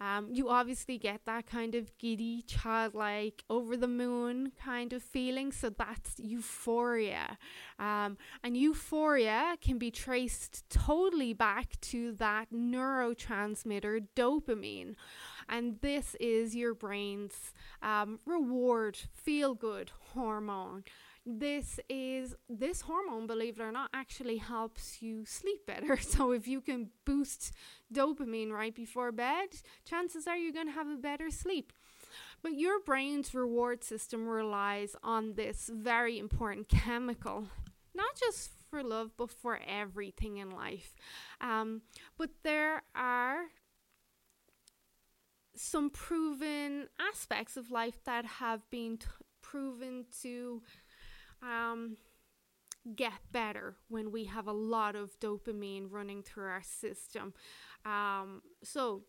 Um, 0.00 0.28
you 0.32 0.48
obviously 0.48 0.96
get 0.96 1.22
that 1.24 1.46
kind 1.46 1.74
of 1.74 1.90
giddy, 1.98 2.42
childlike, 2.42 3.42
over 3.50 3.76
the 3.76 3.88
moon 3.88 4.52
kind 4.62 4.92
of 4.92 5.02
feeling. 5.02 5.50
So 5.50 5.70
that's 5.70 6.18
euphoria. 6.18 7.36
Um, 7.80 8.16
and 8.44 8.56
euphoria 8.56 9.56
can 9.60 9.76
be 9.76 9.90
traced 9.90 10.70
totally 10.70 11.32
back 11.32 11.80
to 11.80 12.12
that 12.12 12.52
neurotransmitter 12.52 14.06
dopamine. 14.14 14.94
And 15.48 15.80
this 15.80 16.14
is 16.20 16.54
your 16.54 16.74
brain's 16.74 17.52
um, 17.82 18.20
reward, 18.24 18.96
feel 19.12 19.54
good 19.54 19.90
hormone 20.12 20.84
this 21.30 21.78
is 21.90 22.34
this 22.48 22.80
hormone 22.80 23.26
believe 23.26 23.60
it 23.60 23.62
or 23.62 23.70
not 23.70 23.90
actually 23.92 24.38
helps 24.38 25.02
you 25.02 25.24
sleep 25.26 25.66
better. 25.66 25.96
So 26.08 26.32
if 26.32 26.48
you 26.48 26.60
can 26.60 26.88
boost 27.04 27.52
dopamine 27.92 28.50
right 28.50 28.74
before 28.74 29.12
bed 29.12 29.48
chances 29.84 30.26
are 30.26 30.36
you're 30.36 30.52
going 30.52 30.68
to 30.68 30.72
have 30.72 30.88
a 30.88 30.96
better 30.96 31.30
sleep. 31.30 31.72
But 32.42 32.52
your 32.54 32.80
brain's 32.80 33.34
reward 33.34 33.84
system 33.84 34.26
relies 34.26 34.96
on 35.02 35.34
this 35.34 35.70
very 35.72 36.18
important 36.18 36.68
chemical 36.84 37.48
not 37.94 38.14
just 38.16 38.52
for 38.70 38.82
love 38.82 39.10
but 39.18 39.30
for 39.30 39.60
everything 39.66 40.38
in 40.38 40.50
life. 40.50 40.94
Um, 41.40 41.82
but 42.16 42.30
there 42.42 42.82
are 42.94 43.46
some 45.54 45.90
proven 45.90 46.88
aspects 46.98 47.56
of 47.56 47.70
life 47.70 48.02
that 48.04 48.24
have 48.24 48.68
been 48.70 48.96
t- 48.96 49.06
proven 49.42 50.06
to 50.22 50.62
um, 51.42 51.96
get 52.96 53.12
better 53.32 53.76
when 53.88 54.10
we 54.12 54.24
have 54.24 54.46
a 54.46 54.52
lot 54.52 54.96
of 54.96 55.18
dopamine 55.20 55.86
running 55.90 56.22
through 56.22 56.46
our 56.46 56.62
system. 56.62 57.34
Um, 57.84 58.42
so, 58.62 59.02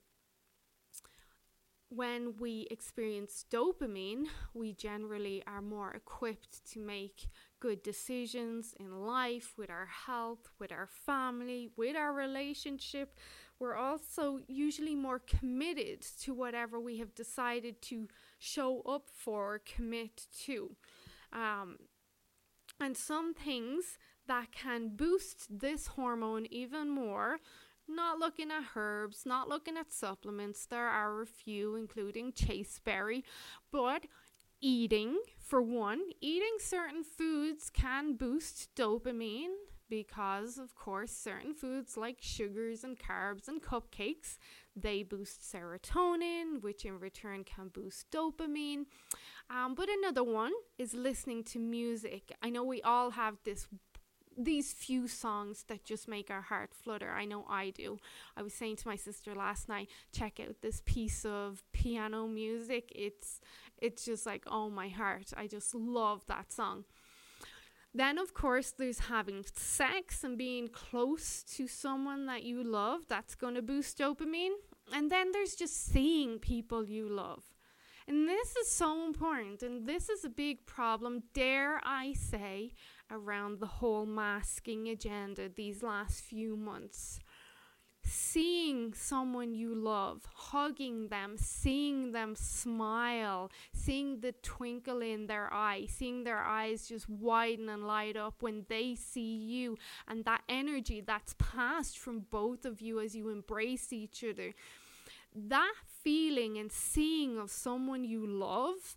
when 1.91 2.35
we 2.37 2.67
experience 2.69 3.45
dopamine, 3.51 4.25
we 4.53 4.73
generally 4.73 5.41
are 5.47 5.61
more 5.61 5.91
equipped 5.91 6.63
to 6.71 6.79
make 6.79 7.27
good 7.59 7.81
decisions 7.81 8.75
in 8.79 9.07
life, 9.07 9.53
with 9.57 9.71
our 9.71 9.87
health, 9.87 10.49
with 10.59 10.71
our 10.71 10.87
family, 10.87 11.71
with 11.77 11.95
our 11.95 12.13
relationship. 12.13 13.15
We're 13.59 13.75
also 13.75 14.39
usually 14.47 14.95
more 14.95 15.19
committed 15.19 16.01
to 16.21 16.33
whatever 16.33 16.79
we 16.79 16.99
have 16.99 17.15
decided 17.15 17.81
to 17.83 18.07
show 18.37 18.81
up 18.81 19.09
for, 19.11 19.59
commit 19.65 20.27
to. 20.45 20.75
Um, 21.33 21.77
and 22.79 22.95
some 22.95 23.33
things 23.33 23.97
that 24.27 24.51
can 24.51 24.95
boost 24.95 25.47
this 25.49 25.87
hormone 25.87 26.45
even 26.49 26.89
more. 26.89 27.39
Not 27.87 28.19
looking 28.19 28.51
at 28.51 28.63
herbs, 28.75 29.23
not 29.25 29.49
looking 29.49 29.75
at 29.75 29.91
supplements. 29.91 30.67
There 30.67 30.87
are 30.87 31.21
a 31.21 31.25
few, 31.25 31.75
including 31.75 32.33
chasteberry, 32.33 33.23
but 33.71 34.05
eating, 34.61 35.19
for 35.39 35.61
one, 35.61 36.01
eating 36.21 36.57
certain 36.59 37.03
foods 37.03 37.71
can 37.71 38.13
boost 38.15 38.69
dopamine 38.75 39.55
because 39.89 40.57
of 40.57 40.75
course 40.75 41.11
certain 41.11 41.53
foods 41.53 41.97
like 41.97 42.17
sugars 42.21 42.83
and 42.83 42.97
carbs 42.99 43.47
and 43.47 43.61
cupcakes 43.61 44.37
they 44.75 45.03
boost 45.03 45.41
serotonin 45.41 46.61
which 46.61 46.85
in 46.85 46.99
return 46.99 47.43
can 47.43 47.69
boost 47.69 48.09
dopamine 48.11 48.85
um, 49.49 49.73
but 49.73 49.89
another 49.89 50.23
one 50.23 50.51
is 50.77 50.93
listening 50.93 51.43
to 51.45 51.59
music. 51.59 52.31
I 52.41 52.49
know 52.49 52.63
we 52.63 52.81
all 52.81 53.11
have 53.11 53.37
this 53.43 53.67
these 54.41 54.71
few 54.71 55.07
songs 55.07 55.65
that 55.67 55.83
just 55.83 56.07
make 56.07 56.31
our 56.31 56.43
heart 56.43 56.69
flutter. 56.73 57.11
I 57.11 57.25
know 57.25 57.45
I 57.49 57.71
do. 57.71 57.99
I 58.37 58.41
was 58.41 58.53
saying 58.53 58.77
to 58.77 58.87
my 58.87 58.95
sister 58.95 59.35
last 59.35 59.67
night, 59.67 59.89
check 60.13 60.39
out 60.39 60.61
this 60.61 60.81
piece 60.85 61.25
of 61.25 61.63
piano 61.73 62.25
music. 62.27 62.91
It's 62.95 63.41
It's 63.79 64.05
just 64.05 64.25
like, 64.25 64.43
oh, 64.47 64.69
my 64.69 64.87
heart. 64.89 65.33
I 65.35 65.47
just 65.47 65.73
love 65.75 66.25
that 66.27 66.51
song. 66.53 66.85
Then, 67.93 68.17
of 68.19 68.33
course, 68.33 68.71
there's 68.71 68.99
having 68.99 69.43
sex 69.55 70.23
and 70.23 70.37
being 70.37 70.67
close 70.67 71.43
to 71.55 71.67
someone 71.67 72.27
that 72.27 72.43
you 72.43 72.63
love. 72.63 73.01
That's 73.09 73.35
going 73.35 73.55
to 73.55 73.61
boost 73.61 73.97
dopamine. 73.97 74.53
And 74.93 75.11
then 75.11 75.31
there's 75.31 75.55
just 75.55 75.85
seeing 75.85 76.39
people 76.39 76.85
you 76.85 77.09
love. 77.09 77.43
And 78.07 78.27
this 78.27 78.55
is 78.55 78.69
so 78.69 79.05
important. 79.05 79.63
And 79.63 79.87
this 79.87 80.09
is 80.09 80.23
a 80.23 80.29
big 80.29 80.65
problem, 80.65 81.23
dare 81.33 81.79
I 81.83 82.13
say, 82.13 82.73
around 83.11 83.59
the 83.59 83.67
whole 83.67 84.05
masking 84.05 84.87
agenda 84.87 85.49
these 85.49 85.83
last 85.83 86.21
few 86.21 86.55
months 86.55 87.19
seeing 88.09 88.93
someone 88.93 89.53
you 89.53 89.73
love, 89.75 90.27
hugging 90.33 91.07
them, 91.09 91.35
seeing 91.37 92.11
them 92.11 92.35
smile, 92.35 93.51
seeing 93.73 94.19
the 94.19 94.31
twinkle 94.43 95.01
in 95.01 95.27
their 95.27 95.53
eye, 95.53 95.85
seeing 95.87 96.23
their 96.23 96.39
eyes 96.39 96.87
just 96.87 97.07
widen 97.09 97.69
and 97.69 97.85
light 97.85 98.17
up 98.17 98.41
when 98.41 98.65
they 98.67 98.95
see 98.95 99.35
you, 99.35 99.77
and 100.07 100.25
that 100.25 100.41
energy 100.49 101.01
that's 101.01 101.35
passed 101.37 101.97
from 101.97 102.25
both 102.31 102.65
of 102.65 102.81
you 102.81 102.99
as 102.99 103.15
you 103.15 103.29
embrace 103.29 103.93
each 103.93 104.23
other. 104.23 104.53
That 105.35 105.73
feeling 106.03 106.57
and 106.57 106.71
seeing 106.71 107.37
of 107.37 107.51
someone 107.51 108.03
you 108.03 108.25
love 108.25 108.95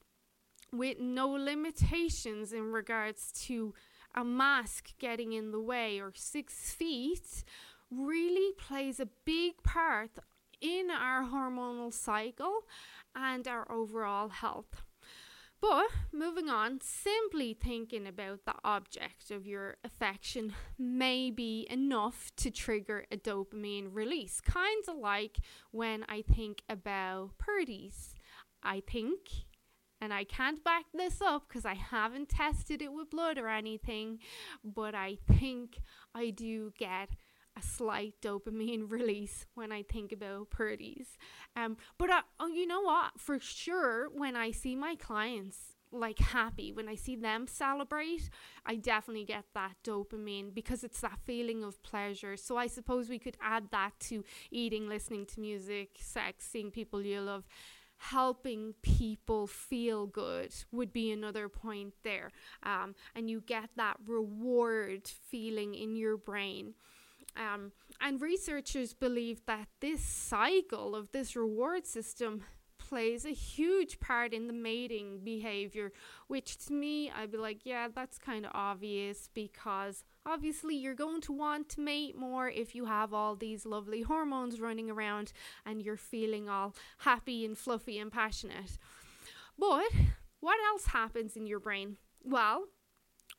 with 0.73 0.99
no 0.99 1.29
limitations 1.29 2.53
in 2.53 2.73
regards 2.73 3.31
to 3.47 3.75
a 4.15 4.25
mask 4.25 4.91
getting 4.99 5.33
in 5.33 5.51
the 5.51 5.61
way 5.61 6.01
or 6.01 6.13
six 6.15 6.73
feet 6.73 7.45
really 7.93 8.53
plays 8.59 9.01
a 9.01 9.09
big 9.25 9.63
part 9.63 10.11
in 10.61 10.91
our 10.91 11.25
hormonal 11.25 11.93
cycle 11.93 12.61
and 13.15 13.47
our 13.47 13.71
overall 13.71 14.29
health. 14.29 14.83
But 15.61 15.87
moving 16.13 16.49
on, 16.49 16.81
simply 16.83 17.55
thinking 17.55 18.07
about 18.07 18.45
the 18.45 18.55
object 18.65 19.31
of 19.31 19.47
your 19.47 19.77
affection 19.85 20.55
may 20.77 21.31
be 21.31 21.69
enough 21.71 22.33
to 22.39 22.51
trigger 22.51 23.05
a 23.13 23.17
dopamine 23.17 23.89
release. 23.93 24.41
Kind 24.41 24.83
of 24.89 24.97
like 24.97 25.39
when 25.71 26.05
I 26.09 26.23
think 26.23 26.63
about 26.69 27.39
Purdy's. 27.39 28.17
I 28.65 28.81
think, 28.81 29.19
and 30.01 30.13
I 30.13 30.25
can't 30.25 30.65
back 30.65 30.87
this 30.93 31.21
up 31.21 31.45
because 31.49 31.65
I 31.65 31.75
haven't 31.75 32.29
tested 32.29 32.83
it 32.83 32.93
with 32.93 33.11
blood 33.11 33.39
or 33.39 33.49
anything, 33.49 34.19
but 34.65 34.97
I 34.97 35.19
think 35.39 35.79
I 36.13 36.31
do 36.31 36.73
get 36.77 37.11
a 37.57 37.63
slight 37.63 38.15
dopamine 38.23 38.91
release 38.91 39.47
when 39.55 39.73
I 39.73 39.83
think 39.83 40.13
about 40.13 40.51
Purdy's. 40.51 41.17
Um, 41.57 41.77
but 41.99 42.11
I, 42.11 42.21
oh, 42.41 42.49
you 42.49 42.67
know 42.67 42.83
what? 42.83 43.19
For 43.19 43.39
sure, 43.39 44.09
when 44.11 44.37
I 44.37 44.51
see 44.51 44.77
my 44.77 44.95
clients 44.95 45.59
like 45.95 46.19
happy, 46.19 46.73
when 46.73 46.89
I 46.89 46.95
see 46.95 47.17
them 47.17 47.47
celebrate, 47.47 48.31
I 48.65 48.77
definitely 48.77 49.25
get 49.25 49.45
that 49.55 49.75
dopamine 49.85 50.55
because 50.55 50.85
it's 50.85 51.01
that 51.03 51.19
feeling 51.25 51.63
of 51.63 51.83
pleasure. 51.83 52.37
So 52.37 52.57
I 52.57 52.67
suppose 52.67 53.09
we 53.09 53.19
could 53.19 53.37
add 53.43 53.65
that 53.73 53.93
to 54.09 54.25
eating, 54.51 54.89
listening 54.89 55.27
to 55.27 55.41
music, 55.41 55.91
sex, 55.99 56.47
seeing 56.51 56.71
people 56.71 57.03
you 57.03 57.21
love 57.21 57.45
helping 58.03 58.75
people 58.83 59.47
feel 59.47 60.07
good 60.07 60.53
would 60.73 60.93
be 60.93 61.13
another 61.13 61.49
point 61.49 61.95
there. 62.03 62.33
Um, 62.65 62.97
and 63.15 63.31
you 63.31 63.41
get 63.41 63.71
that 63.77 63.97
reward 64.05 65.07
feeling 65.07 65.77
in 65.77 65.95
your 65.95 66.17
brain. 66.17 66.75
Um, 67.37 67.73
and 68.01 68.21
researchers 68.21 68.93
believe 68.93 69.45
that 69.47 69.69
this 69.81 70.03
cycle 70.03 70.95
of 70.95 71.13
this 71.13 71.35
reward 71.35 71.87
system 71.87 72.45
plays 72.79 73.25
a 73.25 73.31
huge 73.31 74.01
part 74.01 74.35
in 74.35 74.49
the 74.49 74.53
mating 74.53 75.21
behavior, 75.25 75.93
which 76.27 76.59
to 76.67 76.73
me, 76.73 77.11
I'd 77.11 77.33
be 77.33 77.39
like, 77.39 77.65
yeah, 77.65 77.89
that's 77.95 78.19
kind 78.19 78.45
of 78.45 78.51
obvious 78.55 79.31
because 79.33 80.05
obviously 80.27 80.77
you're 80.77 80.95
going 80.95 81.21
to 81.23 81.33
want 81.33 81.69
to 81.71 81.81
mate 81.81 82.17
more 82.17 82.49
if 82.49 82.75
you 82.75 82.85
have 82.87 83.15
all 83.15 83.35
these 83.35 83.65
lovely 83.65 84.03
hormones 84.03 84.61
running 84.61 84.91
around 84.91 85.33
and 85.65 85.83
you're 85.83 85.97
feeling 85.97 86.49
all 86.49 86.75
happy 86.99 87.45
and 87.45 87.57
fluffy 87.57 87.99
and 87.99 88.13
passionate. 88.13 88.79
But 89.59 89.91
what 90.41 90.59
else 90.71 90.87
happens 90.87 91.37
in 91.37 91.47
your 91.47 91.61
brain? 91.61 91.97
Well, 92.25 92.65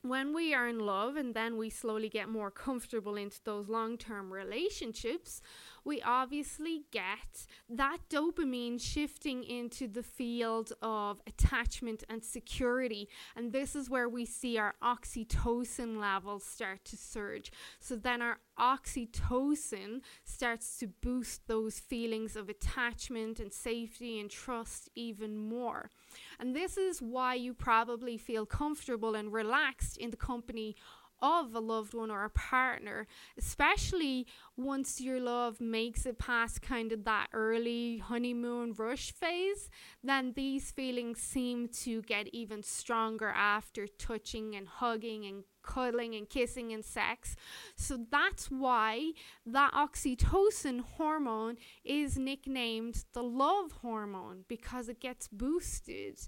when 0.04 0.34
we 0.34 0.52
are 0.52 0.68
in 0.68 0.78
love 0.78 1.16
and 1.16 1.32
then 1.32 1.56
we 1.56 1.70
slowly 1.70 2.10
get 2.10 2.28
more 2.28 2.50
comfortable 2.50 3.16
into 3.16 3.40
those 3.44 3.70
long 3.70 3.96
term 3.96 4.30
relationships, 4.30 5.40
we 5.84 6.00
obviously 6.02 6.82
get 6.90 7.46
that 7.68 7.98
dopamine 8.08 8.80
shifting 8.80 9.44
into 9.44 9.86
the 9.86 10.02
field 10.02 10.72
of 10.82 11.20
attachment 11.26 12.04
and 12.08 12.24
security. 12.24 13.08
And 13.36 13.52
this 13.52 13.76
is 13.76 13.90
where 13.90 14.08
we 14.08 14.24
see 14.24 14.58
our 14.58 14.74
oxytocin 14.82 15.98
levels 16.00 16.44
start 16.44 16.84
to 16.86 16.96
surge. 16.96 17.52
So 17.80 17.96
then 17.96 18.22
our 18.22 18.38
oxytocin 18.58 20.00
starts 20.24 20.78
to 20.78 20.86
boost 20.86 21.46
those 21.46 21.80
feelings 21.80 22.36
of 22.36 22.48
attachment 22.48 23.40
and 23.40 23.52
safety 23.52 24.20
and 24.20 24.30
trust 24.30 24.88
even 24.94 25.36
more. 25.36 25.90
And 26.38 26.54
this 26.54 26.76
is 26.76 27.02
why 27.02 27.34
you 27.34 27.52
probably 27.52 28.16
feel 28.16 28.46
comfortable 28.46 29.14
and 29.14 29.32
relaxed 29.32 29.96
in 29.96 30.10
the 30.10 30.16
company 30.16 30.76
of 31.20 31.54
a 31.54 31.60
loved 31.60 31.94
one 31.94 32.10
or 32.10 32.24
a 32.24 32.30
partner, 32.30 33.06
especially 33.38 34.26
once 34.56 35.00
your 35.00 35.20
love 35.20 35.60
makes 35.60 36.06
it 36.06 36.18
past 36.18 36.62
kind 36.62 36.92
of 36.92 37.04
that 37.04 37.28
early 37.32 37.98
honeymoon 37.98 38.74
rush 38.76 39.12
phase, 39.12 39.70
then 40.02 40.32
these 40.36 40.70
feelings 40.70 41.20
seem 41.20 41.68
to 41.68 42.02
get 42.02 42.28
even 42.28 42.62
stronger 42.62 43.28
after 43.28 43.86
touching 43.86 44.54
and 44.54 44.68
hugging 44.68 45.24
and 45.24 45.44
cuddling 45.64 46.14
and 46.14 46.28
kissing 46.28 46.72
and 46.72 46.84
sex. 46.84 47.36
So 47.74 47.98
that's 48.10 48.50
why 48.50 49.12
that 49.46 49.72
oxytocin 49.72 50.80
hormone 50.80 51.56
is 51.84 52.16
nicknamed 52.18 53.04
the 53.12 53.22
love 53.22 53.72
hormone 53.82 54.44
because 54.46 54.88
it 54.88 55.00
gets 55.00 55.26
boosted 55.28 56.20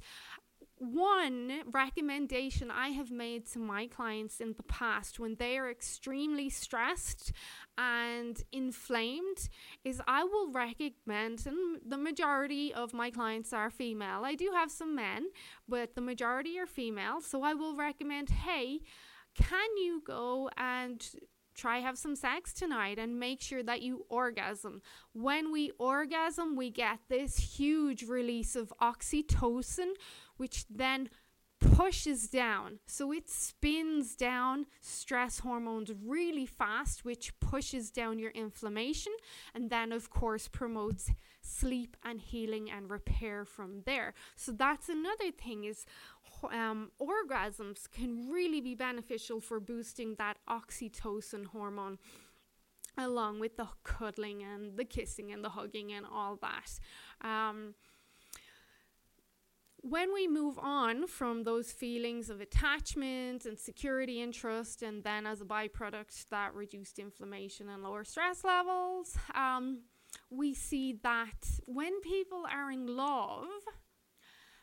one 0.79 1.62
recommendation 1.71 2.71
I 2.71 2.89
have 2.89 3.11
made 3.11 3.47
to 3.53 3.59
my 3.59 3.87
clients 3.87 4.41
in 4.41 4.55
the 4.57 4.62
past 4.62 5.19
when 5.19 5.37
they 5.37 5.57
are 5.57 5.71
extremely 5.71 6.51
stressed 6.51 7.33
and 7.79 8.43
inflamed 8.53 9.49
is 9.85 10.03
I 10.07 10.25
will 10.25 10.53
recommend, 10.53 11.47
and 11.47 11.81
the 11.87 11.97
majority 11.97 12.75
of 12.75 12.93
my 12.93 13.11
clients 13.11 13.53
are 13.53 13.71
female. 13.71 14.23
I 14.25 14.35
do 14.35 14.51
have 14.55 14.71
some 14.71 14.95
men, 14.95 15.29
but 15.69 15.95
the 15.95 16.01
majority 16.01 16.59
are 16.59 16.67
female. 16.67 17.21
So 17.21 17.43
I 17.43 17.55
will 17.55 17.75
recommend, 17.75 18.31
hey, 18.31 18.81
can 19.35 19.77
you 19.77 20.03
go 20.07 20.51
and 20.57 21.07
try 21.57 21.79
have 21.79 21.99
some 21.99 22.15
sex 22.15 22.53
tonight 22.53 22.99
and 22.99 23.19
make 23.19 23.41
sure 23.41 23.62
that 23.62 23.83
you 23.83 24.05
orgasm. 24.09 24.83
When 25.15 25.51
we 25.51 25.73
orgasm, 25.79 26.55
we 26.55 26.71
get 26.71 26.99
this 27.09 27.39
huge 27.39 28.03
release 28.03 28.55
of 28.55 28.73
oxytocin, 28.81 29.93
which 30.37 30.66
then 30.68 31.09
pushes 31.61 32.29
down. 32.29 32.79
So 32.87 33.12
it 33.12 33.29
spins 33.29 34.14
down 34.14 34.66
stress 34.81 35.40
hormones 35.40 35.90
really 36.05 36.46
fast, 36.46 37.05
which 37.05 37.38
pushes 37.40 37.90
down 37.90 38.18
your 38.18 38.31
inflammation 38.33 39.12
and 39.55 39.70
then, 39.70 39.92
of 39.92 40.11
course, 40.11 40.49
promotes 40.49 41.11
sleep 41.40 41.96
and 42.05 42.20
healing 42.20 42.70
and 42.70 42.90
repair 42.90 43.44
from 43.44 43.83
there. 43.87 44.14
So 44.37 44.53
that's 44.53 44.88
another 44.88 45.31
thing 45.31 45.64
is 45.64 45.87
um, 46.53 46.90
orgasms 47.01 47.90
can 47.90 48.31
really 48.31 48.61
be 48.61 48.75
beneficial 48.75 49.40
for 49.40 49.61
boosting 49.61 50.16
that 50.16 50.38
oxytocin 50.49 51.46
hormone 51.46 51.99
along 52.99 53.40
with 53.40 53.57
the 53.57 53.68
cuddling 53.85 54.42
and 54.42 54.77
the 54.77 54.85
kissing 54.85 55.31
and 55.33 55.44
the 55.44 55.51
hugging 55.51 55.92
and 55.92 56.07
all 56.11 56.38
that. 56.40 56.79
Um, 57.27 57.75
when 59.88 60.12
we 60.12 60.27
move 60.27 60.59
on 60.59 61.07
from 61.07 61.44
those 61.44 61.70
feelings 61.70 62.29
of 62.29 62.40
attachment 62.40 63.46
and 63.46 63.59
security 63.59 64.20
and 64.20 64.35
trust, 64.35 64.83
and 64.83 65.05
then 65.05 65.27
as 65.27 65.40
a 65.40 65.44
byproduct, 65.44 66.29
that 66.31 66.55
reduced 66.55 66.99
inflammation 66.99 67.68
and 67.68 67.83
lower 67.83 68.05
stress 68.05 68.42
levels, 68.42 69.16
um, 69.35 69.83
we 70.31 70.55
see 70.55 70.99
that 71.03 71.49
when 71.66 72.01
people 72.01 72.44
are 72.51 72.70
in 72.70 72.87
love, 72.96 73.46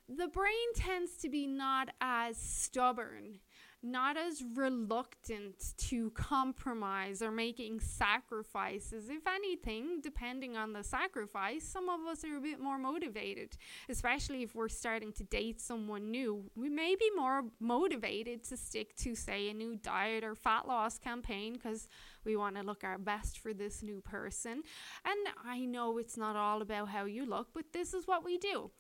the 0.10 0.28
brain 0.28 0.74
tends 0.76 1.16
to 1.18 1.30
be 1.30 1.48
not 1.48 1.90
as 2.02 2.36
stubborn 2.36 3.40
not 3.84 4.16
as 4.16 4.44
reluctant 4.56 5.74
to 5.78 6.10
compromise 6.12 7.22
or 7.22 7.32
making 7.32 7.82
sacrifices. 7.82 9.10
If 9.10 9.28
anything, 9.28 10.00
depending 10.02 10.56
on 10.56 10.72
the 10.72 10.84
sacrifice, 10.84 11.64
some 11.66 11.90
of 11.90 12.00
us 12.08 12.24
are 12.24 12.38
a 12.38 12.42
bit 12.42 12.60
more 12.60 12.78
motivated, 12.78 13.58
especially 13.90 14.42
if 14.42 14.56
we're 14.56 14.70
starting 14.70 15.12
to 15.14 15.24
date 15.26 15.60
someone 15.60 16.10
new. 16.12 16.50
We 16.56 16.70
may 16.70 16.96
be 16.96 17.10
more 17.16 17.44
motivated 17.60 18.44
to 18.46 18.58
stick 18.58 18.96
to, 18.98 19.16
say, 19.16 19.50
a 19.50 19.54
new 19.54 19.76
diet 19.76 20.24
or 20.24 20.34
fat 20.34 20.68
loss 20.68 20.98
campaign 20.98 21.54
because 21.54 21.90
we 22.24 22.38
want 22.38 22.56
to 22.56 22.64
look 22.64 22.84
our 22.84 22.98
best 22.98 23.40
for 23.40 23.54
this 23.54 23.84
new 23.84 24.00
person. 24.00 24.64
And 25.04 25.28
I 25.46 25.66
know 25.66 25.98
it's 25.98 26.18
not 26.18 26.38
all 26.38 26.62
about 26.62 26.88
how 26.88 27.06
you 27.06 27.26
look, 27.26 27.50
but 27.54 27.74
this 27.74 27.94
is 27.94 28.08
what 28.08 28.24
we 28.24 28.38
do. 28.38 28.72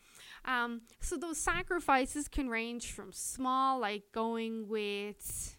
Um, 0.46 0.82
so 1.00 1.18
those 1.18 1.38
sacrifices 1.38 2.28
can 2.28 2.50
range 2.50 2.92
from 2.92 3.12
small, 3.12 3.80
like 3.80 4.04
going 4.14 4.68
with 4.68 5.58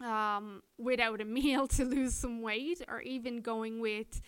um, 0.00 0.62
without 0.78 1.20
a 1.20 1.24
meal 1.38 1.66
to 1.68 1.84
lose 1.84 2.14
some 2.14 2.42
weight, 2.42 2.82
or 2.88 3.00
even 3.00 3.40
going 3.40 3.80
with 3.80 4.20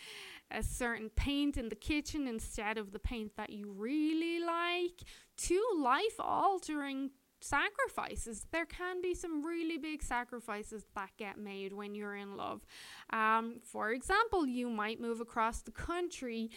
a 0.51 0.63
certain 0.63 1.11
paint 1.11 1.57
in 1.57 1.69
the 1.69 1.77
kitchen 1.77 2.27
instead 2.27 2.77
of 2.77 2.93
the 2.93 2.99
paint 2.99 3.37
that 3.37 3.51
you 3.51 3.71
really 3.71 4.41
like, 4.41 5.03
to 5.37 5.63
life 5.79 6.19
altering 6.19 7.11
sacrifices. 7.41 8.47
There 8.51 8.67
can 8.67 9.01
be 9.01 9.15
some 9.15 9.45
really 9.45 9.79
big 9.79 10.03
sacrifices 10.03 10.85
that 10.95 11.11
get 11.17 11.39
made 11.39 11.73
when 11.73 11.95
you're 11.95 12.17
in 12.17 12.37
love. 12.37 12.61
Um, 13.11 13.61
for 13.63 13.93
example, 13.93 14.47
you 14.47 14.69
might 14.69 15.01
move 15.01 15.21
across 15.21 15.63
the 15.63 15.71
country. 15.71 16.51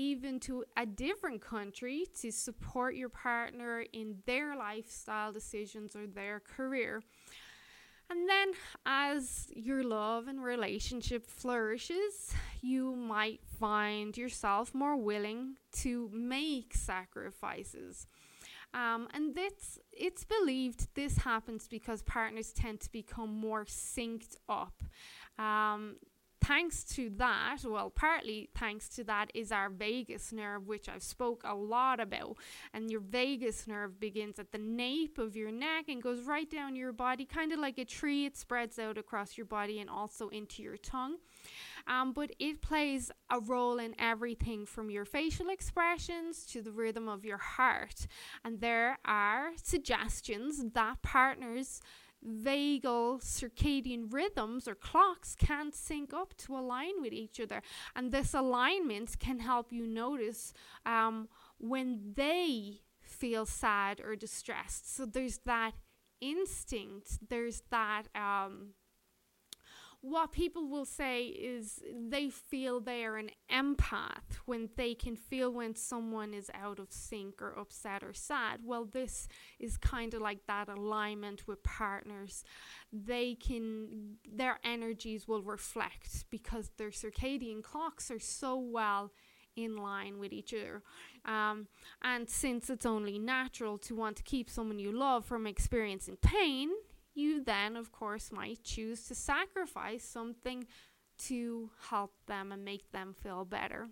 Even 0.00 0.40
to 0.40 0.64
a 0.78 0.86
different 0.86 1.42
country 1.42 2.06
to 2.20 2.32
support 2.32 2.94
your 2.94 3.10
partner 3.10 3.84
in 3.92 4.16
their 4.24 4.56
lifestyle 4.56 5.30
decisions 5.30 5.94
or 5.94 6.06
their 6.06 6.40
career. 6.40 7.02
And 8.08 8.28
then, 8.28 8.48
as 8.86 9.46
your 9.54 9.82
love 9.84 10.26
and 10.26 10.42
relationship 10.42 11.26
flourishes, 11.26 12.32
you 12.62 12.96
might 12.96 13.40
find 13.60 14.16
yourself 14.16 14.74
more 14.74 14.96
willing 14.96 15.56
to 15.82 16.10
make 16.12 16.74
sacrifices. 16.74 18.06
Um, 18.72 19.08
and 19.12 19.34
this, 19.34 19.78
it's 19.92 20.24
believed 20.24 20.88
this 20.94 21.18
happens 21.18 21.68
because 21.68 22.02
partners 22.02 22.52
tend 22.52 22.80
to 22.80 22.90
become 22.90 23.32
more 23.48 23.64
synced 23.64 24.36
up. 24.48 24.82
Um, 25.38 25.96
thanks 26.50 26.82
to 26.82 27.08
that, 27.10 27.58
well, 27.64 27.90
partly 27.90 28.50
thanks 28.58 28.88
to 28.88 29.04
that 29.04 29.30
is 29.34 29.52
our 29.52 29.70
vagus 29.70 30.32
nerve, 30.32 30.66
which 30.66 30.88
I've 30.88 31.04
spoke 31.04 31.42
a 31.44 31.54
lot 31.54 32.00
about. 32.00 32.38
And 32.74 32.90
your 32.90 32.98
vagus 32.98 33.68
nerve 33.68 34.00
begins 34.00 34.36
at 34.40 34.50
the 34.50 34.58
nape 34.58 35.16
of 35.16 35.36
your 35.36 35.52
neck 35.52 35.84
and 35.86 36.02
goes 36.02 36.22
right 36.22 36.50
down 36.50 36.74
your 36.74 36.92
body, 36.92 37.24
kind 37.24 37.52
of 37.52 37.60
like 37.60 37.78
a 37.78 37.84
tree. 37.84 38.26
It 38.26 38.36
spreads 38.36 38.80
out 38.80 38.98
across 38.98 39.38
your 39.38 39.46
body 39.46 39.78
and 39.78 39.88
also 39.88 40.28
into 40.30 40.60
your 40.60 40.76
tongue. 40.76 41.18
Um, 41.86 42.12
but 42.12 42.32
it 42.40 42.60
plays 42.60 43.12
a 43.30 43.38
role 43.38 43.78
in 43.78 43.94
everything 43.96 44.66
from 44.66 44.90
your 44.90 45.04
facial 45.04 45.50
expressions 45.50 46.44
to 46.46 46.62
the 46.62 46.72
rhythm 46.72 47.08
of 47.08 47.24
your 47.24 47.38
heart. 47.38 48.08
And 48.44 48.60
there 48.60 48.98
are 49.04 49.52
suggestions 49.54 50.60
that 50.74 51.00
partners 51.02 51.80
vagal 52.26 53.22
circadian 53.22 54.12
rhythms 54.12 54.68
or 54.68 54.74
clocks 54.74 55.34
can't 55.34 55.74
sync 55.74 56.12
up 56.12 56.36
to 56.36 56.56
align 56.56 57.00
with 57.00 57.12
each 57.12 57.40
other. 57.40 57.62
And 57.96 58.12
this 58.12 58.34
alignment 58.34 59.18
can 59.18 59.38
help 59.40 59.72
you 59.72 59.86
notice 59.86 60.52
um, 60.84 61.28
when 61.58 62.12
they 62.14 62.80
feel 63.00 63.46
sad 63.46 64.00
or 64.00 64.16
distressed. 64.16 64.94
So 64.94 65.06
there's 65.06 65.38
that 65.46 65.72
instinct, 66.20 67.28
there's 67.28 67.62
that 67.70 68.04
um, 68.14 68.74
what 70.02 70.32
people 70.32 70.66
will 70.66 70.86
say 70.86 71.24
is 71.24 71.82
they 72.08 72.30
feel 72.30 72.80
they 72.80 73.04
are 73.04 73.16
an 73.16 73.30
empath 73.52 74.38
when 74.46 74.70
they 74.76 74.94
can 74.94 75.14
feel 75.14 75.52
when 75.52 75.74
someone 75.74 76.32
is 76.32 76.50
out 76.54 76.78
of 76.78 76.90
sync 76.90 77.42
or 77.42 77.52
upset 77.58 78.02
or 78.02 78.14
sad. 78.14 78.60
Well, 78.64 78.86
this 78.86 79.28
is 79.58 79.76
kind 79.76 80.14
of 80.14 80.22
like 80.22 80.46
that 80.46 80.68
alignment 80.68 81.46
with 81.46 81.62
partners. 81.62 82.44
They 82.90 83.34
can, 83.34 84.16
their 84.26 84.58
energies 84.64 85.28
will 85.28 85.42
reflect 85.42 86.24
because 86.30 86.70
their 86.78 86.90
circadian 86.90 87.62
clocks 87.62 88.10
are 88.10 88.20
so 88.20 88.56
well 88.56 89.12
in 89.54 89.76
line 89.76 90.18
with 90.18 90.32
each 90.32 90.54
other. 90.54 90.82
Um, 91.26 91.68
and 92.02 92.30
since 92.30 92.70
it's 92.70 92.86
only 92.86 93.18
natural 93.18 93.76
to 93.78 93.94
want 93.94 94.16
to 94.16 94.22
keep 94.22 94.48
someone 94.48 94.78
you 94.78 94.92
love 94.92 95.26
from 95.26 95.46
experiencing 95.46 96.16
pain, 96.22 96.70
you 97.14 97.42
then, 97.42 97.76
of 97.76 97.92
course, 97.92 98.30
might 98.32 98.62
choose 98.62 99.06
to 99.08 99.14
sacrifice 99.14 100.04
something 100.04 100.66
to 101.26 101.70
help 101.88 102.14
them 102.26 102.52
and 102.52 102.64
make 102.64 102.90
them 102.92 103.14
feel 103.14 103.44
better. 103.44 103.88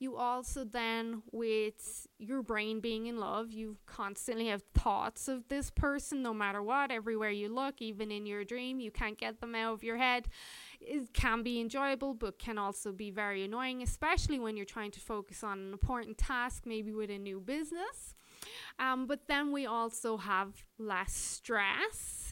You 0.00 0.16
also 0.16 0.64
then, 0.64 1.22
with 1.32 2.06
your 2.18 2.42
brain 2.42 2.78
being 2.78 3.06
in 3.06 3.18
love, 3.18 3.50
you 3.50 3.78
constantly 3.86 4.46
have 4.46 4.62
thoughts 4.72 5.26
of 5.26 5.48
this 5.48 5.70
person 5.70 6.22
no 6.22 6.32
matter 6.32 6.62
what, 6.62 6.92
everywhere 6.92 7.30
you 7.30 7.52
look, 7.52 7.82
even 7.82 8.12
in 8.12 8.24
your 8.24 8.44
dream, 8.44 8.78
you 8.78 8.92
can't 8.92 9.18
get 9.18 9.40
them 9.40 9.56
out 9.56 9.74
of 9.74 9.82
your 9.82 9.96
head. 9.96 10.28
It 10.80 11.12
can 11.12 11.42
be 11.42 11.60
enjoyable, 11.60 12.14
but 12.14 12.38
can 12.38 12.58
also 12.58 12.92
be 12.92 13.10
very 13.10 13.42
annoying, 13.42 13.82
especially 13.82 14.38
when 14.38 14.56
you're 14.56 14.66
trying 14.66 14.92
to 14.92 15.00
focus 15.00 15.42
on 15.42 15.58
an 15.58 15.72
important 15.72 16.16
task, 16.16 16.62
maybe 16.64 16.92
with 16.92 17.10
a 17.10 17.18
new 17.18 17.40
business. 17.40 18.14
Um, 18.78 19.08
but 19.08 19.26
then 19.26 19.50
we 19.50 19.66
also 19.66 20.16
have 20.16 20.64
less 20.78 21.12
stress 21.12 22.27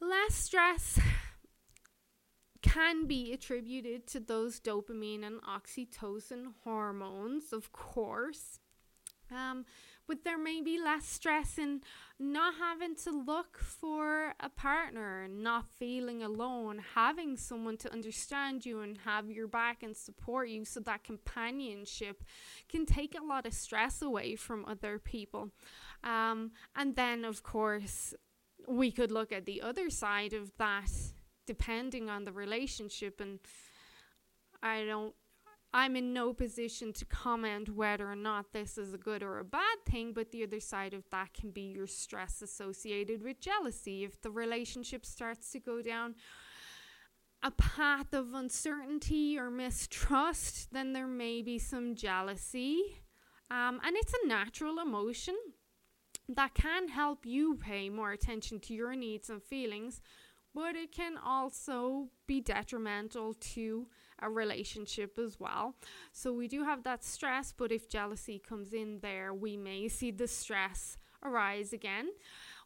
Less 0.00 0.34
stress 0.34 0.98
can 2.62 3.06
be 3.06 3.32
attributed 3.32 4.06
to 4.08 4.20
those 4.20 4.60
dopamine 4.60 5.24
and 5.24 5.40
oxytocin 5.42 6.52
hormones, 6.64 7.52
of 7.52 7.72
course. 7.72 8.58
Um, 9.30 9.64
but 10.06 10.22
there 10.22 10.38
may 10.38 10.60
be 10.60 10.78
less 10.78 11.04
stress 11.06 11.58
in 11.58 11.80
not 12.18 12.54
having 12.58 12.94
to 12.96 13.10
look 13.10 13.58
for 13.58 14.34
a 14.38 14.48
partner, 14.48 15.26
not 15.28 15.66
feeling 15.66 16.22
alone, 16.22 16.80
having 16.94 17.36
someone 17.36 17.76
to 17.78 17.92
understand 17.92 18.64
you 18.64 18.80
and 18.80 18.98
have 19.04 19.30
your 19.30 19.48
back 19.48 19.82
and 19.82 19.96
support 19.96 20.48
you. 20.48 20.64
So 20.64 20.80
that 20.80 21.02
companionship 21.02 22.22
can 22.68 22.86
take 22.86 23.18
a 23.18 23.24
lot 23.24 23.46
of 23.46 23.54
stress 23.54 24.00
away 24.00 24.36
from 24.36 24.64
other 24.66 24.98
people. 25.00 25.50
Um, 26.04 26.52
and 26.76 26.94
then, 26.94 27.24
of 27.24 27.42
course, 27.42 28.14
we 28.68 28.90
could 28.90 29.10
look 29.10 29.32
at 29.32 29.46
the 29.46 29.62
other 29.62 29.90
side 29.90 30.32
of 30.32 30.50
that 30.58 30.90
depending 31.46 32.10
on 32.10 32.24
the 32.24 32.32
relationship 32.32 33.20
and 33.20 33.38
I 34.62 34.84
don't 34.84 35.14
I'm 35.72 35.94
in 35.94 36.14
no 36.14 36.32
position 36.32 36.92
to 36.94 37.04
comment 37.04 37.74
whether 37.74 38.10
or 38.10 38.16
not 38.16 38.52
this 38.52 38.78
is 38.78 38.94
a 38.94 38.98
good 38.98 39.22
or 39.22 39.38
a 39.38 39.44
bad 39.44 39.76
thing, 39.84 40.14
but 40.14 40.30
the 40.30 40.42
other 40.42 40.60
side 40.60 40.94
of 40.94 41.04
that 41.10 41.34
can 41.34 41.50
be 41.50 41.72
your 41.76 41.86
stress 41.86 42.40
associated 42.40 43.22
with 43.22 43.40
jealousy. 43.40 44.02
If 44.02 44.22
the 44.22 44.30
relationship 44.30 45.04
starts 45.04 45.50
to 45.52 45.60
go 45.60 45.82
down 45.82 46.14
a 47.42 47.50
path 47.50 48.14
of 48.14 48.32
uncertainty 48.32 49.38
or 49.38 49.50
mistrust, 49.50 50.72
then 50.72 50.94
there 50.94 51.06
may 51.06 51.42
be 51.42 51.58
some 51.58 51.94
jealousy. 51.94 53.02
Um, 53.50 53.78
and 53.84 53.96
it's 53.96 54.14
a 54.24 54.26
natural 54.26 54.78
emotion 54.78 55.36
that 56.28 56.54
can 56.54 56.88
help 56.88 57.24
you 57.24 57.54
pay 57.54 57.88
more 57.88 58.12
attention 58.12 58.60
to 58.60 58.74
your 58.74 58.94
needs 58.94 59.30
and 59.30 59.42
feelings, 59.42 60.00
but 60.54 60.74
it 60.74 60.90
can 60.90 61.16
also 61.22 62.08
be 62.26 62.40
detrimental 62.40 63.34
to 63.34 63.86
a 64.20 64.30
relationship 64.30 65.18
as 65.18 65.38
well. 65.38 65.74
So 66.12 66.32
we 66.32 66.48
do 66.48 66.64
have 66.64 66.82
that 66.84 67.04
stress, 67.04 67.52
but 67.56 67.70
if 67.70 67.88
jealousy 67.88 68.38
comes 68.38 68.72
in 68.72 69.00
there, 69.00 69.34
we 69.34 69.56
may 69.56 69.88
see 69.88 70.10
the 70.10 70.26
stress 70.26 70.96
arise 71.22 71.72
again. 71.72 72.08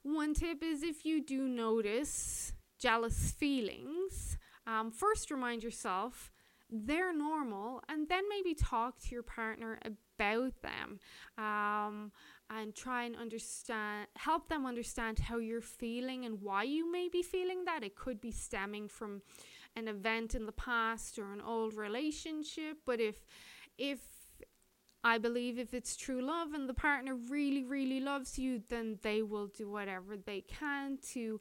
One 0.02 0.34
tip 0.34 0.62
is 0.62 0.82
if 0.82 1.04
you 1.04 1.22
do 1.22 1.48
notice 1.48 2.52
jealous 2.78 3.32
feelings, 3.32 4.38
um, 4.66 4.90
first 4.90 5.30
remind 5.30 5.62
yourself 5.62 6.32
they're 6.70 7.12
normal 7.12 7.82
and 7.88 8.08
then 8.08 8.22
maybe 8.28 8.54
talk 8.54 9.00
to 9.00 9.08
your 9.10 9.24
partner 9.24 9.78
about 9.84 10.52
them. 10.62 11.00
Um, 11.36 12.12
and 12.50 12.74
try 12.74 13.04
and 13.04 13.16
understand 13.16 14.08
help 14.16 14.48
them 14.48 14.66
understand 14.66 15.18
how 15.20 15.38
you're 15.38 15.60
feeling 15.60 16.24
and 16.24 16.42
why 16.42 16.64
you 16.64 16.90
may 16.90 17.08
be 17.08 17.22
feeling 17.22 17.64
that. 17.64 17.84
It 17.84 17.94
could 17.94 18.20
be 18.20 18.32
stemming 18.32 18.88
from 18.88 19.22
an 19.76 19.86
event 19.86 20.34
in 20.34 20.46
the 20.46 20.52
past 20.52 21.18
or 21.18 21.32
an 21.32 21.40
old 21.40 21.74
relationship 21.74 22.78
but 22.84 23.00
if 23.00 23.24
if 23.78 24.00
I 25.02 25.16
believe 25.16 25.58
if 25.58 25.72
it's 25.72 25.96
true 25.96 26.20
love 26.20 26.52
and 26.52 26.68
the 26.68 26.74
partner 26.74 27.14
really 27.14 27.62
really 27.62 28.00
loves 28.00 28.38
you 28.38 28.62
then 28.68 28.98
they 29.02 29.22
will 29.22 29.46
do 29.46 29.70
whatever 29.70 30.16
they 30.16 30.40
can 30.40 30.98
to 31.12 31.40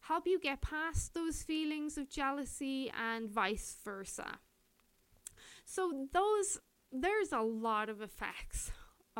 help 0.00 0.26
you 0.26 0.40
get 0.40 0.60
past 0.60 1.14
those 1.14 1.42
feelings 1.42 1.98
of 1.98 2.08
jealousy 2.08 2.90
and 2.90 3.28
vice 3.30 3.76
versa. 3.84 4.38
So 5.64 6.08
those 6.12 6.58
there's 6.90 7.32
a 7.32 7.40
lot 7.40 7.88
of 7.88 8.00
effects 8.00 8.72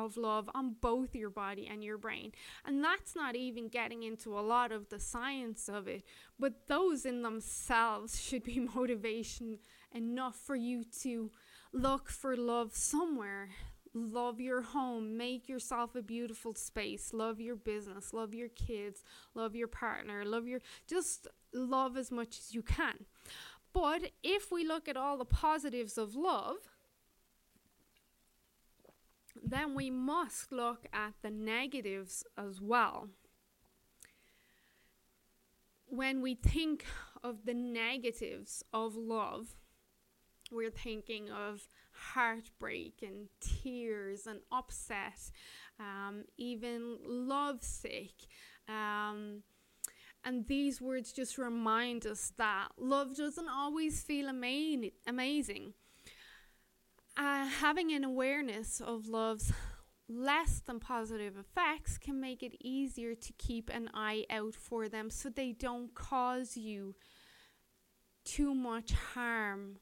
of 0.05 0.17
love 0.17 0.49
on 0.55 0.77
both 0.81 1.15
your 1.15 1.31
body 1.31 1.69
and 1.71 1.83
your 1.83 1.99
brain. 1.99 2.33
And 2.65 2.83
that's 2.83 3.17
not 3.17 3.37
even 3.37 3.69
getting 3.69 4.05
into 4.05 4.39
a 4.39 4.41
lot 4.41 4.73
of 4.73 4.89
the 4.89 5.01
science 5.01 5.69
of 5.69 5.89
it, 5.89 6.05
but 6.39 6.67
those 6.69 7.05
in 7.05 7.23
themselves 7.23 8.21
should 8.21 8.45
be 8.45 8.61
motivation 8.75 9.59
enough 9.93 10.37
for 10.37 10.57
you 10.57 10.85
to 11.03 11.31
look 11.73 12.09
for 12.09 12.37
love 12.37 12.75
somewhere. 12.75 13.51
Love 13.95 14.39
your 14.39 14.61
home, 14.61 15.17
make 15.17 15.49
yourself 15.49 15.97
a 15.97 16.03
beautiful 16.03 16.55
space, 16.55 17.13
love 17.15 17.41
your 17.41 17.57
business, 17.57 18.13
love 18.13 18.35
your 18.35 18.51
kids, 18.51 19.03
love 19.35 19.57
your 19.57 19.67
partner, 19.67 20.25
love 20.27 20.47
your 20.47 20.61
just 20.87 21.27
love 21.55 21.97
as 21.97 22.11
much 22.11 22.39
as 22.39 22.55
you 22.55 22.63
can. 22.63 23.07
But 23.73 24.11
if 24.23 24.53
we 24.53 24.65
look 24.65 24.89
at 24.89 24.97
all 24.97 25.17
the 25.17 25.25
positives 25.25 25.97
of 25.97 26.15
love, 26.15 26.59
then 29.45 29.75
we 29.75 29.91
must 29.91 30.53
look 30.53 30.87
at 30.93 31.15
the 31.23 31.31
negatives 31.31 32.25
as 32.37 32.61
well. 32.61 33.09
When 35.87 36.21
we 36.21 36.35
think 36.35 36.85
of 37.23 37.45
the 37.45 37.55
negatives 37.55 38.63
of 38.73 38.95
love, 38.95 39.57
we're 40.51 40.71
thinking 40.71 41.31
of 41.31 41.69
heartbreak 41.93 43.03
and 43.03 43.29
tears 43.41 44.27
and 44.27 44.41
upset, 44.53 45.31
um, 45.81 46.25
even 46.37 46.99
lovesick. 47.05 48.27
Um, 48.69 49.43
and 50.25 50.47
these 50.47 50.81
words 50.81 51.13
just 51.13 51.39
remind 51.39 52.07
us 52.07 52.33
that 52.37 52.69
love 52.77 53.17
doesn't 53.17 53.49
always 53.49 54.03
feel 54.03 54.29
ama- 54.29 54.91
amazing. 55.07 55.75
Uh, 57.19 57.45
having 57.47 57.93
an 57.93 58.05
awareness 58.05 58.81
of 58.81 59.09
love's 59.09 59.53
less 60.09 60.61
than 60.61 60.79
positive 60.79 61.37
effects 61.37 61.99
can 61.99 62.21
make 62.21 62.45
it 62.45 62.55
easier 62.61 63.13
to 63.17 63.33
keep 63.33 63.69
an 63.75 63.91
eye 63.93 64.25
out 64.31 64.55
for 64.55 64.89
them 64.89 65.11
so 65.11 65.29
they 65.29 65.51
don't 65.51 65.93
cause 65.97 66.57
you 66.57 66.95
too 68.25 68.55
much 68.55 68.93
harm 68.93 69.79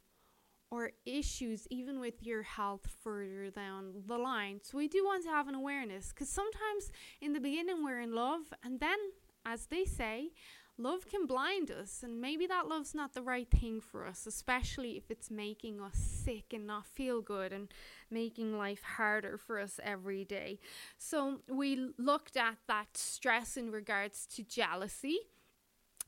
or 0.71 0.93
issues 1.05 1.67
even 1.71 2.01
with 2.01 2.23
your 2.23 2.43
health 2.43 2.89
further 3.03 3.51
down 3.51 3.93
the 4.07 4.17
line. 4.17 4.59
So 4.63 4.79
we 4.79 4.89
do 4.89 5.05
want 5.05 5.23
to 5.25 5.31
have 5.31 5.47
an 5.47 5.55
awareness 5.55 6.15
because 6.15 6.31
sometimes 6.31 6.91
in 7.21 7.35
the 7.35 7.41
beginning 7.41 7.85
we're 7.85 8.01
in 8.01 8.15
love 8.15 8.41
and 8.65 8.81
then 8.81 8.99
as 9.47 9.67
they 9.67 9.85
say, 9.85 10.31
love 10.79 11.09
can 11.09 11.27
blind 11.27 11.71
us 11.71 12.03
and 12.03 12.21
maybe 12.21 12.47
that 12.47 12.69
love's 12.69 12.95
not 12.95 13.15
the 13.15 13.23
right 13.23 13.51
thing 13.51 13.81
for 13.81 14.07
us, 14.07 14.27
especially 14.27 14.97
if 14.97 15.11
it's 15.11 15.31
making 15.31 15.81
us 15.81 15.97
sick 15.97 16.53
and 16.53 16.67
not 16.67 16.87
feel 16.87 17.21
good 17.21 17.53
and 17.53 17.69
making 18.11 18.57
life 18.57 18.83
harder 18.83 19.39
for 19.39 19.59
us 19.59 19.81
every 19.83 20.25
day. 20.25 20.59
So 20.99 21.41
we 21.49 21.91
looked 21.99 22.37
at 22.37 22.57
that 22.69 22.97
stress 22.97 23.57
in 23.57 23.71
regards 23.71 24.27
to 24.37 24.43
jealousy 24.43 25.21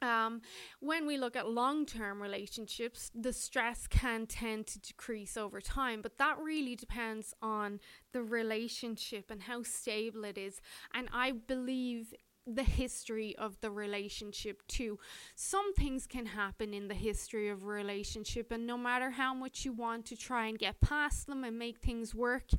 um, 0.00 0.42
when 0.80 1.06
we 1.06 1.16
look 1.16 1.34
at 1.34 1.48
long 1.48 1.84
term 1.84 2.22
relationships, 2.22 3.10
the 3.14 3.32
stress 3.32 3.86
can 3.86 4.26
tend 4.26 4.66
to 4.68 4.78
decrease 4.78 5.36
over 5.36 5.60
time, 5.60 6.02
but 6.02 6.18
that 6.18 6.38
really 6.38 6.76
depends 6.76 7.34
on 7.42 7.80
the 8.12 8.22
relationship 8.22 9.30
and 9.30 9.42
how 9.42 9.62
stable 9.62 10.24
it 10.24 10.38
is. 10.38 10.60
And 10.94 11.08
I 11.12 11.32
believe 11.32 12.14
the 12.54 12.62
history 12.62 13.36
of 13.36 13.60
the 13.60 13.70
relationship 13.70 14.62
too. 14.68 14.98
Some 15.34 15.74
things 15.74 16.06
can 16.06 16.26
happen 16.26 16.72
in 16.72 16.88
the 16.88 16.94
history 16.94 17.48
of 17.48 17.62
a 17.62 17.66
relationship, 17.66 18.50
and 18.50 18.66
no 18.66 18.78
matter 18.78 19.10
how 19.10 19.34
much 19.34 19.64
you 19.64 19.72
want 19.72 20.06
to 20.06 20.16
try 20.16 20.46
and 20.46 20.58
get 20.58 20.80
past 20.80 21.26
them 21.26 21.44
and 21.44 21.58
make 21.58 21.78
things 21.78 22.14
work, 22.14 22.50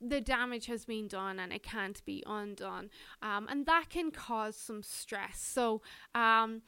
the 0.00 0.20
damage 0.20 0.66
has 0.66 0.84
been 0.84 1.08
done 1.08 1.38
and 1.38 1.52
it 1.52 1.62
can't 1.62 2.04
be 2.04 2.22
undone. 2.26 2.90
Um, 3.22 3.46
and 3.50 3.66
that 3.66 3.90
can 3.90 4.10
cause 4.10 4.56
some 4.56 4.82
stress. 4.82 5.40
So, 5.40 5.82
um, 6.14 6.62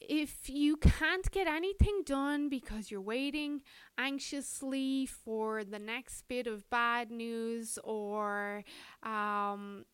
if 0.00 0.50
you 0.50 0.76
can't 0.76 1.30
get 1.30 1.46
anything 1.46 2.02
done 2.04 2.48
because 2.48 2.90
you're 2.90 3.00
waiting 3.00 3.62
anxiously 3.96 5.06
for 5.06 5.64
the 5.64 5.78
next 5.78 6.28
bit 6.28 6.46
of 6.46 6.68
bad 6.68 7.10
news 7.10 7.78
or 7.82 8.62
um, 9.02 9.84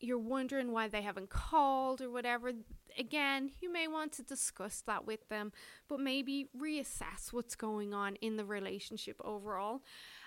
you're 0.00 0.18
wondering 0.18 0.72
why 0.72 0.88
they 0.88 1.02
haven't 1.02 1.30
called 1.30 2.00
or 2.00 2.10
whatever, 2.10 2.52
again, 2.98 3.50
you 3.60 3.72
may 3.72 3.88
want 3.88 4.12
to 4.12 4.22
discuss 4.22 4.82
that 4.86 5.06
with 5.06 5.28
them, 5.28 5.52
but 5.88 6.00
maybe 6.00 6.48
reassess 6.56 7.32
what's 7.32 7.54
going 7.54 7.94
on 7.94 8.16
in 8.16 8.36
the 8.36 8.44
relationship 8.44 9.20
overall. 9.24 9.82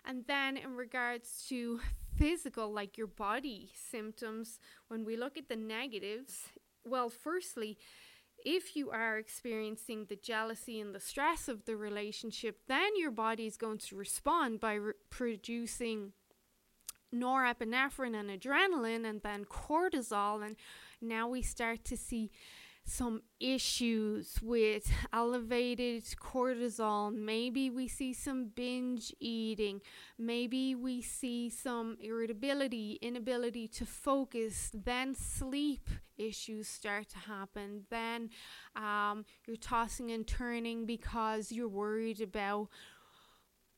And 0.05 0.25
then, 0.27 0.57
in 0.57 0.75
regards 0.75 1.45
to 1.49 1.79
physical, 2.17 2.71
like 2.71 2.97
your 2.97 3.07
body 3.07 3.71
symptoms, 3.75 4.59
when 4.87 5.05
we 5.05 5.15
look 5.15 5.37
at 5.37 5.49
the 5.49 5.55
negatives, 5.55 6.49
well, 6.85 7.09
firstly, 7.09 7.77
if 8.45 8.75
you 8.75 8.89
are 8.89 9.17
experiencing 9.17 10.05
the 10.05 10.15
jealousy 10.15 10.79
and 10.79 10.95
the 10.95 10.99
stress 10.99 11.47
of 11.47 11.65
the 11.65 11.75
relationship, 11.75 12.59
then 12.67 12.91
your 12.95 13.11
body 13.11 13.45
is 13.45 13.57
going 13.57 13.77
to 13.79 13.95
respond 13.95 14.59
by 14.59 14.73
re- 14.73 14.93
producing 15.09 16.13
norepinephrine 17.13 18.15
and 18.15 18.29
adrenaline 18.29 19.07
and 19.07 19.21
then 19.21 19.45
cortisol. 19.45 20.45
And 20.45 20.55
now 21.01 21.27
we 21.27 21.41
start 21.41 21.83
to 21.85 21.97
see 21.97 22.31
some 22.89 23.21
issues 23.39 24.39
with 24.41 24.91
elevated 25.13 26.03
cortisol. 26.19 27.13
Maybe 27.13 27.69
we 27.69 27.87
see 27.87 28.13
some 28.13 28.47
binge 28.55 29.13
eating. 29.19 29.81
Maybe 30.17 30.75
we 30.75 31.01
see 31.01 31.49
some 31.49 31.97
irritability, 32.01 32.97
inability 33.01 33.67
to 33.69 33.85
focus. 33.85 34.71
Then 34.73 35.13
sleep 35.13 35.87
issues 36.17 36.67
start 36.67 37.09
to 37.09 37.19
happen. 37.19 37.85
Then 37.89 38.29
um, 38.75 39.25
you're 39.45 39.57
tossing 39.57 40.11
and 40.11 40.27
turning 40.27 40.85
because 40.85 41.51
you're 41.51 41.69
worried 41.69 42.21
about 42.21 42.69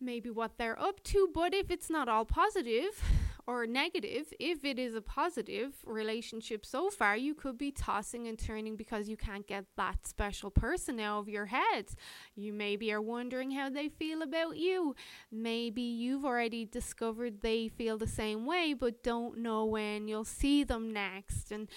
maybe 0.02 0.30
what 0.30 0.58
they're 0.58 0.80
up 0.80 1.04
to. 1.06 1.30
But 1.34 1.54
if 1.54 1.70
it's 1.70 1.90
not 1.90 2.10
all 2.10 2.26
positive, 2.26 3.02
or 3.48 3.66
negative, 3.66 4.34
if 4.40 4.64
it 4.64 4.78
is 4.78 4.96
a 4.96 5.02
positive 5.02 5.74
relationship 5.86 6.66
so 6.66 6.90
far, 6.90 7.18
you 7.18 7.34
could 7.34 7.58
be 7.58 7.72
tossing 7.72 8.28
and 8.28 8.38
turning 8.38 8.76
because 8.76 9.10
you 9.10 9.18
can't 9.18 9.48
get 9.48 9.66
that 9.78 10.08
special 10.08 10.50
person 10.50 11.00
out 11.00 11.20
of 11.20 11.30
your 11.30 11.48
head. 11.48 11.88
You 12.36 12.54
maybe 12.54 12.92
are 12.92 13.02
wondering 13.02 13.52
how 13.52 13.70
they 13.70 13.90
feel 13.90 14.22
about 14.22 14.58
you. 14.58 14.96
Maybe 15.32 15.82
you've 15.82 16.26
already 16.26 16.66
discovered 16.66 17.42
they 17.42 17.68
feel 17.68 17.98
the 17.98 18.08
same 18.08 18.46
way, 18.46 18.74
but 18.74 19.04
don't 19.04 19.40
know 19.40 19.66
when 19.66 20.08
you'll 20.08 20.24
see 20.24 20.64
them 20.64 20.94
next. 20.94 21.52
And 21.52 21.68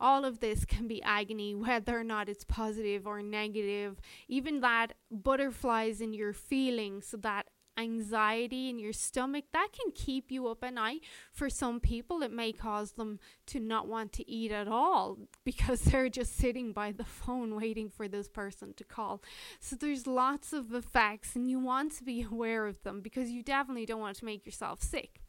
all 0.00 0.24
of 0.24 0.40
this 0.40 0.64
can 0.64 0.88
be 0.88 1.02
agony, 1.02 1.54
whether 1.54 1.98
or 1.98 2.04
not 2.04 2.28
it's 2.28 2.44
positive 2.44 3.06
or 3.06 3.22
negative. 3.22 4.00
Even 4.28 4.60
that 4.60 4.94
butterflies 5.10 6.00
in 6.00 6.12
your 6.14 6.32
feelings, 6.32 7.06
so 7.06 7.16
that 7.18 7.46
anxiety 7.78 8.68
in 8.68 8.78
your 8.78 8.92
stomach 8.92 9.44
that 9.52 9.68
can 9.72 9.92
keep 9.94 10.30
you 10.30 10.48
up 10.48 10.62
at 10.62 10.74
night. 10.74 11.00
For 11.32 11.48
some 11.48 11.80
people 11.80 12.22
it 12.22 12.32
may 12.32 12.52
cause 12.52 12.92
them 12.92 13.18
to 13.46 13.60
not 13.60 13.88
want 13.88 14.12
to 14.14 14.30
eat 14.30 14.52
at 14.52 14.68
all 14.68 15.18
because 15.44 15.80
they're 15.82 16.08
just 16.08 16.36
sitting 16.36 16.72
by 16.72 16.92
the 16.92 17.04
phone 17.04 17.54
waiting 17.56 17.88
for 17.88 18.08
this 18.08 18.28
person 18.28 18.74
to 18.74 18.84
call. 18.84 19.22
So 19.60 19.76
there's 19.76 20.06
lots 20.06 20.52
of 20.52 20.72
effects 20.74 21.34
and 21.34 21.50
you 21.50 21.58
want 21.58 21.92
to 21.96 22.04
be 22.04 22.22
aware 22.30 22.66
of 22.66 22.82
them 22.82 23.00
because 23.00 23.30
you 23.30 23.42
definitely 23.42 23.86
don't 23.86 24.00
want 24.00 24.16
to 24.18 24.24
make 24.24 24.46
yourself 24.46 24.82
sick. 24.82 25.20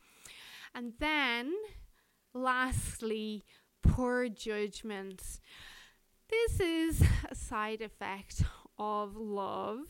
And 0.76 0.94
then 1.00 1.54
lastly 2.34 3.44
poor 3.84 4.28
judgment 4.28 5.40
this 6.30 6.60
is 6.60 7.04
a 7.30 7.36
side 7.36 7.82
effect 7.82 8.44
of 8.80 9.16
love 9.16 9.86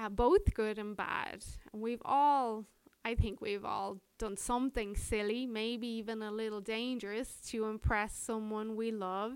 uh, 0.00 0.08
both 0.08 0.54
good 0.54 0.78
and 0.78 0.96
bad. 0.96 1.44
We've 1.72 2.02
all, 2.04 2.64
I 3.04 3.14
think 3.14 3.40
we've 3.40 3.64
all 3.64 3.98
done 4.18 4.36
something 4.36 4.96
silly, 4.96 5.46
maybe 5.46 5.86
even 5.86 6.22
a 6.22 6.30
little 6.30 6.60
dangerous 6.60 7.40
to 7.48 7.66
impress 7.66 8.16
someone 8.16 8.76
we 8.76 8.90
love. 8.90 9.32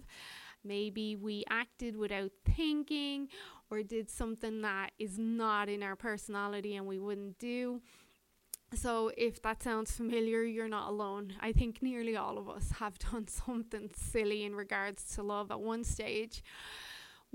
Maybe 0.64 1.16
we 1.16 1.44
acted 1.50 1.96
without 1.96 2.30
thinking 2.56 3.28
or 3.70 3.82
did 3.82 4.08
something 4.08 4.62
that 4.62 4.92
is 4.98 5.18
not 5.18 5.68
in 5.68 5.82
our 5.82 5.96
personality 5.96 6.76
and 6.76 6.86
we 6.86 6.98
wouldn't 6.98 7.38
do. 7.38 7.82
So, 8.72 9.12
if 9.16 9.40
that 9.42 9.62
sounds 9.62 9.92
familiar, 9.92 10.42
you're 10.42 10.68
not 10.68 10.88
alone. 10.88 11.34
I 11.40 11.52
think 11.52 11.80
nearly 11.80 12.16
all 12.16 12.38
of 12.38 12.48
us 12.48 12.72
have 12.78 12.98
done 13.12 13.28
something 13.28 13.90
silly 13.94 14.44
in 14.44 14.54
regards 14.54 15.14
to 15.14 15.22
love 15.22 15.50
at 15.52 15.60
one 15.60 15.84
stage. 15.84 16.42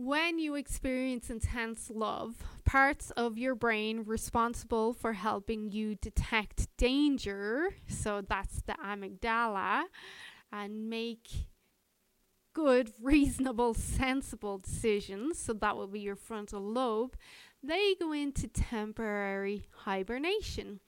When 0.01 0.39
you 0.39 0.55
experience 0.55 1.29
intense 1.29 1.91
love, 1.93 2.41
parts 2.63 3.11
of 3.17 3.37
your 3.37 3.53
brain 3.53 4.03
responsible 4.05 4.93
for 4.93 5.11
helping 5.11 5.71
you 5.71 5.95
detect 5.95 6.69
danger, 6.77 7.71
so 7.89 8.21
that's 8.21 8.61
the 8.61 8.75
amygdala, 8.81 9.83
and 10.53 10.89
make 10.89 11.27
good, 12.53 12.93
reasonable, 13.01 13.73
sensible 13.73 14.59
decisions, 14.59 15.37
so 15.37 15.51
that 15.51 15.75
will 15.75 15.87
be 15.87 15.99
your 15.99 16.15
frontal 16.15 16.61
lobe, 16.61 17.17
they 17.61 17.93
go 17.99 18.13
into 18.13 18.47
temporary 18.47 19.67
hibernation 19.83 20.79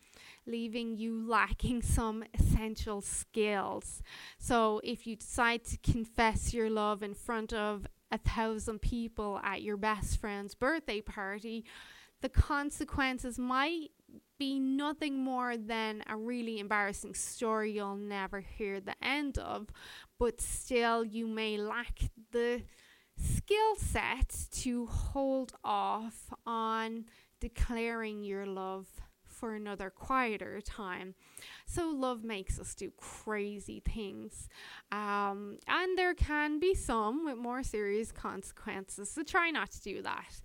leaving 0.45 0.95
you 0.95 1.21
lacking 1.27 1.81
some 1.97 2.23
essential 2.33 3.01
skills. 3.01 4.01
So, 4.39 4.79
if 4.85 5.05
you 5.05 5.17
decide 5.17 5.65
to 5.65 5.77
confess 5.79 6.53
your 6.53 6.69
love 6.69 7.03
in 7.03 7.13
front 7.13 7.51
of 7.51 7.87
a 8.11 8.17
thousand 8.17 8.81
people 8.81 9.39
at 9.43 9.61
your 9.61 9.77
best 9.77 10.19
friend's 10.19 10.55
birthday 10.55 11.01
party, 11.01 11.65
the 12.21 12.29
consequences 12.29 13.39
might 13.39 13.89
be 14.37 14.59
nothing 14.59 15.23
more 15.23 15.55
than 15.57 16.03
a 16.07 16.15
really 16.15 16.59
embarrassing 16.59 17.13
story 17.13 17.71
you'll 17.71 17.95
never 17.95 18.41
hear 18.41 18.79
the 18.79 18.95
end 19.03 19.37
of, 19.37 19.67
but 20.19 20.41
still, 20.41 21.03
you 21.05 21.27
may 21.27 21.57
lack 21.57 21.99
the 22.31 22.63
skill 23.17 23.75
set 23.75 24.47
to 24.51 24.85
hold 24.87 25.53
off 25.63 26.33
on 26.45 27.05
declaring 27.39 28.23
your 28.23 28.45
love 28.45 28.87
for 29.41 29.55
another 29.55 29.89
quieter 29.89 30.61
time. 30.61 31.15
So, 31.65 31.89
love 31.89 32.23
makes 32.23 32.59
us 32.59 32.75
do 32.75 32.91
crazy 32.95 33.81
things. 33.83 34.47
Um, 34.91 35.57
and 35.67 35.97
there 35.97 36.13
can 36.13 36.59
be 36.59 36.75
some 36.75 37.25
with 37.25 37.37
more 37.37 37.63
serious 37.63 38.11
consequences. 38.11 39.09
So, 39.09 39.23
try 39.23 39.49
not 39.49 39.71
to 39.71 39.81
do 39.81 40.01
that. 40.03 40.41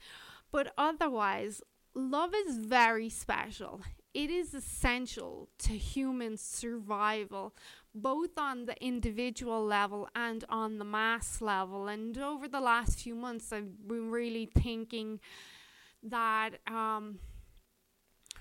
But 0.50 0.72
otherwise, 0.78 1.60
love 1.94 2.32
is 2.34 2.56
very 2.56 3.10
special. 3.10 3.82
It 4.14 4.30
is 4.30 4.54
essential 4.54 5.50
to 5.58 5.72
human 5.76 6.38
survival, 6.38 7.54
both 7.94 8.38
on 8.38 8.64
the 8.64 8.82
individual 8.82 9.62
level 9.62 10.08
and 10.14 10.42
on 10.48 10.78
the 10.78 10.86
mass 10.86 11.42
level. 11.42 11.86
And 11.88 12.16
over 12.16 12.48
the 12.48 12.60
last 12.60 12.98
few 13.00 13.14
months, 13.14 13.52
I've 13.52 13.86
been 13.86 14.10
really 14.10 14.46
thinking 14.46 15.20
that 16.02 16.52
um, 16.66 17.18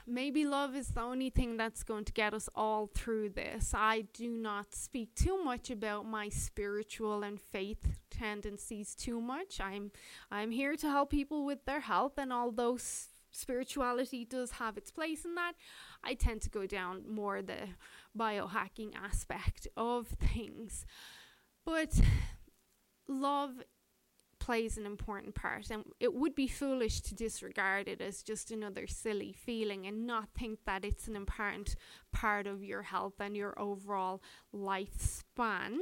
maybe 0.08 0.46
love 0.46 0.76
is 0.76 0.89
the 0.89 1.02
only 1.02 1.30
thing 1.30 1.58
that's 1.58 1.84
going 1.84 2.06
to 2.06 2.13
get 2.13 2.34
us 2.34 2.50
all 2.56 2.88
through 2.88 3.30
this. 3.30 3.74
I 3.76 4.06
do 4.13 4.30
not 4.30 4.74
speak 4.74 5.15
too 5.15 5.44
much 5.44 5.70
about 5.70 6.06
my 6.06 6.30
spiritual 6.30 7.24
and 7.24 7.39
faith 7.39 8.00
tendencies 8.10 8.96
too 8.96 9.20
much. 9.20 9.60
I'm 9.60 9.91
I'm 10.32 10.52
here 10.52 10.76
to 10.76 10.89
help 10.89 11.10
people 11.10 11.46
with 11.46 11.65
their 11.65 11.82
health 11.82 12.13
and 12.18 12.32
although 12.32 12.78
spirituality 13.32 14.26
does 14.26 14.52
have 14.52 14.78
its 14.78 14.91
place 14.91 15.26
in 15.26 15.36
that. 15.36 15.54
I 16.04 16.13
tend 16.13 16.41
to 16.44 16.50
go 16.50 16.65
down 16.65 17.04
more 17.08 17.41
the 17.41 17.70
biohacking 18.18 18.96
aspect 18.96 19.68
of 19.78 20.08
things. 20.08 20.86
But 21.65 22.00
love 23.08 23.63
plays 24.39 24.78
an 24.78 24.86
important 24.86 25.34
part 25.34 25.69
and 25.69 25.84
it 26.00 26.13
would 26.13 26.36
be 26.36 26.48
foolish 26.48 27.02
to 27.02 27.15
disregard 27.15 27.88
it 27.88 28.02
as 28.02 28.21
just 28.21 28.52
another 28.52 28.86
silly 28.88 29.34
feeling 29.34 29.88
and 29.88 30.06
not 30.06 30.30
think 30.38 30.60
that 30.65 30.86
it's 30.86 31.08
an 31.08 31.15
important 31.15 31.76
part 32.12 32.45
of 32.45 32.63
your 32.63 32.84
health 32.84 33.13
and 33.19 33.36
your 33.36 33.58
overall 33.60 34.21
lifespan. 34.54 35.78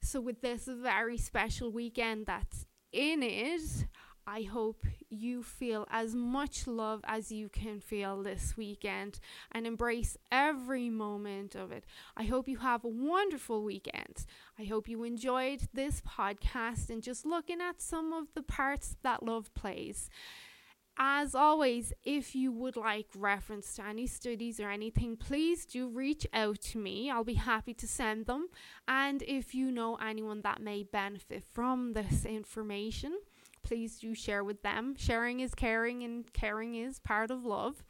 So 0.00 0.20
with 0.20 0.40
this 0.40 0.66
very 0.66 1.18
special 1.18 1.70
weekend 1.70 2.26
that's 2.26 2.66
in 2.92 3.22
it, 3.22 3.86
I 4.26 4.42
hope 4.42 4.84
you 5.12 5.42
feel 5.42 5.86
as 5.90 6.14
much 6.14 6.66
love 6.66 7.00
as 7.04 7.30
you 7.30 7.48
can 7.48 7.80
feel 7.80 8.22
this 8.22 8.56
weekend 8.56 9.20
and 9.52 9.66
embrace 9.66 10.16
every 10.30 10.88
moment 10.88 11.54
of 11.54 11.70
it. 11.70 11.84
I 12.16 12.24
hope 12.24 12.48
you 12.48 12.58
have 12.58 12.84
a 12.84 12.88
wonderful 12.88 13.62
weekend. 13.62 14.24
I 14.58 14.64
hope 14.64 14.88
you 14.88 15.04
enjoyed 15.04 15.68
this 15.74 16.00
podcast 16.00 16.88
and 16.90 17.02
just 17.02 17.26
looking 17.26 17.60
at 17.60 17.82
some 17.82 18.12
of 18.12 18.28
the 18.34 18.42
parts 18.42 18.96
that 19.02 19.22
love 19.22 19.52
plays. 19.54 20.08
As 20.98 21.34
always, 21.34 21.92
if 22.04 22.34
you 22.34 22.52
would 22.52 22.76
like 22.76 23.06
reference 23.16 23.74
to 23.76 23.84
any 23.84 24.06
studies 24.06 24.60
or 24.60 24.70
anything, 24.70 25.16
please 25.16 25.64
do 25.64 25.88
reach 25.88 26.26
out 26.34 26.60
to 26.60 26.78
me. 26.78 27.10
I'll 27.10 27.24
be 27.24 27.34
happy 27.34 27.72
to 27.74 27.88
send 27.88 28.26
them. 28.26 28.48
And 28.86 29.22
if 29.22 29.54
you 29.54 29.70
know 29.70 29.96
anyone 29.96 30.42
that 30.42 30.60
may 30.60 30.82
benefit 30.82 31.44
from 31.50 31.94
this 31.94 32.26
information, 32.26 33.18
please 33.62 33.98
do 33.98 34.14
share 34.14 34.44
with 34.44 34.62
them. 34.62 34.94
Sharing 34.96 35.40
is 35.40 35.54
caring, 35.54 36.02
and 36.02 36.32
caring 36.32 36.74
is 36.74 36.98
part 36.98 37.30
of 37.30 37.44
love. 37.44 37.82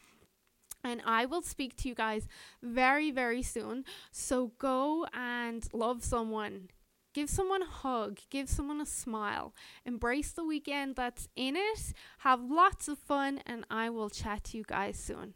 And 0.85 1.01
I 1.05 1.27
will 1.27 1.43
speak 1.43 1.77
to 1.77 1.89
you 1.89 1.95
guys 1.95 2.27
very, 2.63 3.11
very 3.11 3.43
soon. 3.43 3.85
So 4.11 4.53
go 4.59 5.07
and 5.15 5.67
love 5.73 6.03
someone. 6.05 6.71
Give 7.15 7.31
someone 7.31 7.63
a 7.63 7.67
hug. 7.67 8.19
Give 8.31 8.49
someone 8.49 8.81
a 8.81 8.87
smile. 8.87 9.55
Embrace 9.85 10.33
the 10.33 10.45
weekend 10.45 10.97
that's 10.97 11.29
in 11.37 11.57
it. 11.57 11.93
Have 12.19 12.41
lots 12.43 12.89
of 12.89 12.99
fun. 12.99 13.41
And 13.47 13.65
I 13.71 13.91
will 13.91 14.11
chat 14.11 14.45
to 14.45 14.59
you 14.59 14.65
guys 14.67 14.97
soon. 14.99 15.35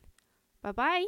Bye 0.62 0.72
bye. 0.72 1.07